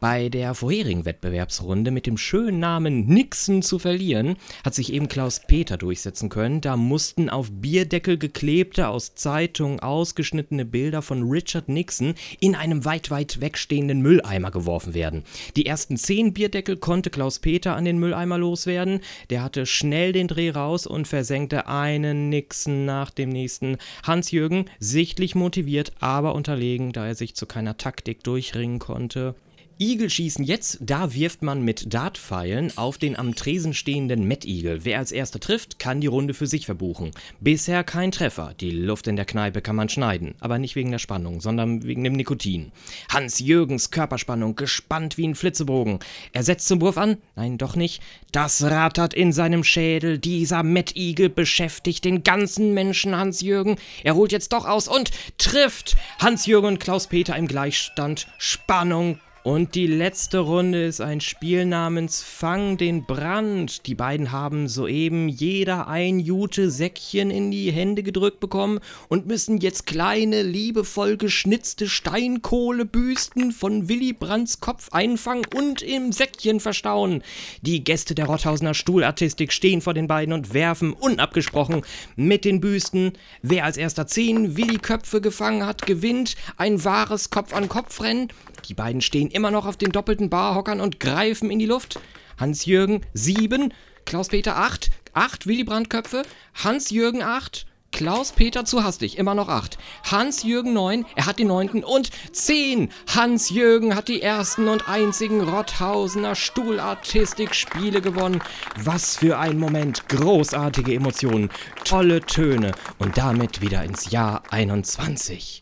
bei 0.02 0.30
der 0.30 0.56
vorherigen 0.56 1.06
Wettbewerbsrunde 1.06 1.92
mit 1.92 2.08
dem 2.08 2.18
schönen 2.18 2.60
Namen 2.60 3.06
Nixon 3.06 3.62
zu 3.62 3.78
verlieren, 3.78 4.36
hat 4.66 4.74
sich 4.74 4.92
eben 4.92 5.08
Klaus 5.08 5.42
Peter 5.48 5.78
durchsetzen 5.78 6.28
können. 6.28 6.60
Da 6.60 6.76
mussten 6.76 7.30
auf 7.30 7.50
Bierdeckel 7.52 8.18
geklebte, 8.18 8.88
aus 8.88 9.14
Zeitungen 9.14 9.80
ausgeschnittene 9.80 10.66
Bilder 10.66 11.04
von 11.04 11.30
Richard 11.30 11.70
Nixon 11.70 12.16
in 12.40 12.56
einem 12.56 12.84
weit, 12.84 13.12
weit 13.12 13.42
wegstehenden 13.42 14.02
Mülleimer 14.02 14.50
geworfen 14.50 14.96
werden. 14.96 15.24
Die 15.56 15.68
ersten 15.68 15.98
zehn 15.98 16.34
Bierdeckel 16.34 16.78
konnte 16.78 17.12
Klaus 17.12 17.38
Peter 17.38 17.76
an 17.76 17.86
den 17.86 18.00
Mülleimer 18.00 18.40
loswerden. 18.40 19.02
Der 19.30 19.44
hatte 19.44 19.68
schnell 19.68 20.14
den 20.14 20.28
Dreh 20.28 20.50
raus 20.50 20.88
und 20.88 21.08
versenkte 21.08 21.68
einen 21.68 22.30
Nixon 22.30 22.86
nach 22.86 23.12
dem 23.12 23.30
nächsten. 23.30 23.78
Hans-Jürgen, 24.02 24.66
sichtlich 24.80 25.36
motiviert, 25.36 25.94
aber 26.00 26.34
unterlegen, 26.34 26.92
da 26.92 27.06
er 27.06 27.14
sich 27.14 27.36
zu 27.36 27.46
keiner 27.46 27.78
Taktik 27.78 28.24
durchringen 28.24 28.80
konnte. 28.80 29.36
Igelschießen 29.82 30.46
jetzt, 30.46 30.78
da 30.80 31.12
wirft 31.12 31.42
man 31.42 31.64
mit 31.64 31.92
Dartpfeilen 31.92 32.78
auf 32.78 33.00
den 33.00 33.18
am 33.18 33.34
Tresen 33.34 33.74
stehenden 33.74 34.28
Mettigel. 34.28 34.86
Wer 34.86 35.00
als 35.00 35.12
erster 35.12 35.40
trifft, 35.40 35.80
kann 35.80 36.02
die 36.02 36.08
Runde 36.08 36.36
für 36.36 36.46
sich 36.46 36.68
verbuchen. 36.68 37.10
Bisher 37.40 37.84
kein 37.84 38.12
Treffer. 38.12 38.54
Die 38.60 38.70
Luft 38.70 39.08
in 39.08 39.16
der 39.16 39.26
Kneipe 39.26 39.64
kann 39.64 39.76
man 39.76 39.90
schneiden. 39.90 40.36
Aber 40.40 40.60
nicht 40.60 40.76
wegen 40.76 40.92
der 40.92 41.00
Spannung, 41.00 41.42
sondern 41.42 41.82
wegen 41.82 42.04
dem 42.04 42.14
Nikotin. 42.14 42.72
Hans 43.10 43.40
Jürgens 43.40 43.90
Körperspannung 43.90 44.56
gespannt 44.56 45.18
wie 45.18 45.28
ein 45.28 45.34
Flitzebogen. 45.34 45.98
Er 46.32 46.44
setzt 46.44 46.68
zum 46.68 46.80
Wurf 46.80 47.00
an. 47.00 47.18
Nein, 47.36 47.58
doch 47.58 47.76
nicht. 47.76 48.04
Das 48.32 48.62
rattert 48.62 49.16
in 49.16 49.34
seinem 49.34 49.64
Schädel. 49.64 50.20
Dieser 50.20 50.62
Mettigel 50.62 51.28
beschäftigt 51.28 52.06
den 52.06 52.22
ganzen 52.22 52.76
Menschen 52.76 53.18
Hans 53.18 53.42
Jürgen. 53.42 53.78
Er 54.04 54.14
holt 54.14 54.32
jetzt 54.32 54.54
doch 54.54 54.66
aus 54.66 54.88
und 54.88 55.10
trifft. 55.40 55.96
Hans 56.20 56.46
Jürgen 56.46 56.68
und 56.68 56.80
Klaus 56.80 57.08
Peter 57.08 57.36
im 57.36 57.48
Gleichstand. 57.48 58.28
Spannung 58.38 59.18
und 59.44 59.74
die 59.74 59.88
letzte 59.88 60.40
Runde 60.40 60.86
ist 60.86 61.02
ein 61.02 61.20
Spiel 61.20 61.66
namens 61.66 62.22
Fang 62.22 62.78
den 62.78 63.06
Brand. 63.06 63.88
Die 63.88 63.96
beiden 63.96 64.32
haben 64.32 64.68
soeben 64.68 65.30
jeder 65.30 65.88
ein 65.88 66.20
Jute-Säckchen 66.20 67.32
in 67.32 67.50
die 67.50 67.72
Hände 67.72 68.04
gedrückt 68.04 68.40
bekommen 68.40 68.80
und 69.08 69.26
müssen 69.26 69.58
jetzt 69.58 69.88
kleine, 69.88 70.44
liebevoll 70.44 71.18
geschnitzte 71.18 71.90
Steinkohlebüsten 71.90 73.52
von 73.52 73.90
Willy 73.90 74.14
Brandts 74.14 74.60
Kopf 74.60 74.90
einfangen 74.92 75.46
und 75.56 75.82
im 75.82 76.12
Säckchen 76.12 76.60
verstauen. 76.60 77.24
Die 77.62 77.84
Gäste 77.84 78.14
der 78.14 78.28
Rotthausener 78.28 78.76
Stuhlartistik 78.76 79.54
stehen 79.54 79.82
vor 79.82 79.96
den 79.96 80.08
beiden 80.08 80.34
und 80.34 80.54
werfen 80.54 80.94
unabgesprochen 80.94 81.82
mit 82.16 82.46
den 82.46 82.62
Büsten. 82.62 83.14
Wer 83.42 83.66
als 83.66 83.78
erster 83.78 84.06
zehn 84.06 84.56
Willy-Köpfe 84.56 85.20
gefangen 85.20 85.66
hat, 85.66 85.88
gewinnt 85.88 86.36
ein 86.58 86.84
wahres 86.84 87.32
Kopf-an-Kopf-Rennen. 87.32 88.28
Die 88.68 88.76
beiden 88.76 89.02
stehen 89.02 89.31
immer 89.34 89.52
noch 89.52 89.66
auf 89.66 89.78
den 89.78 89.92
doppelten 89.92 90.30
Barhockern 90.30 90.82
und 90.82 91.00
greifen 91.00 91.52
in 91.52 91.60
die 91.60 91.66
Luft. 91.66 92.00
Hans-Jürgen 92.40 93.02
7, 93.14 93.74
Klaus-Peter 94.06 94.58
8, 94.58 94.90
8 95.14 95.48
Willy 95.48 95.64
Brandt-Köpfe, 95.64 96.24
Hans-Jürgen 96.56 97.22
8, 97.22 97.66
Klaus-Peter 97.92 98.66
zu 98.66 98.84
hastig, 98.84 99.18
immer 99.18 99.36
noch 99.36 99.50
8. 99.50 99.78
Hans-Jürgen 100.10 100.74
9, 100.74 101.06
er 101.16 101.26
hat 101.26 101.40
die 101.40 101.44
9. 101.44 101.84
und 101.84 102.10
10. 102.32 102.90
Hans-Jürgen 103.14 103.96
hat 103.96 104.08
die 104.08 104.22
ersten 104.22 104.68
und 104.68 104.88
einzigen 104.88 105.42
Rotthausener 105.42 106.36
Stuhlartistik-Spiele 106.36 108.02
gewonnen. 108.02 108.42
Was 108.78 109.18
für 109.18 109.38
ein 109.38 109.58
Moment, 109.58 110.08
großartige 110.10 110.96
Emotionen, 110.96 111.50
tolle 111.84 112.22
Töne 112.22 112.72
und 112.98 113.18
damit 113.18 113.62
wieder 113.62 113.84
ins 113.84 114.10
Jahr 114.10 114.44
21. 114.50 115.61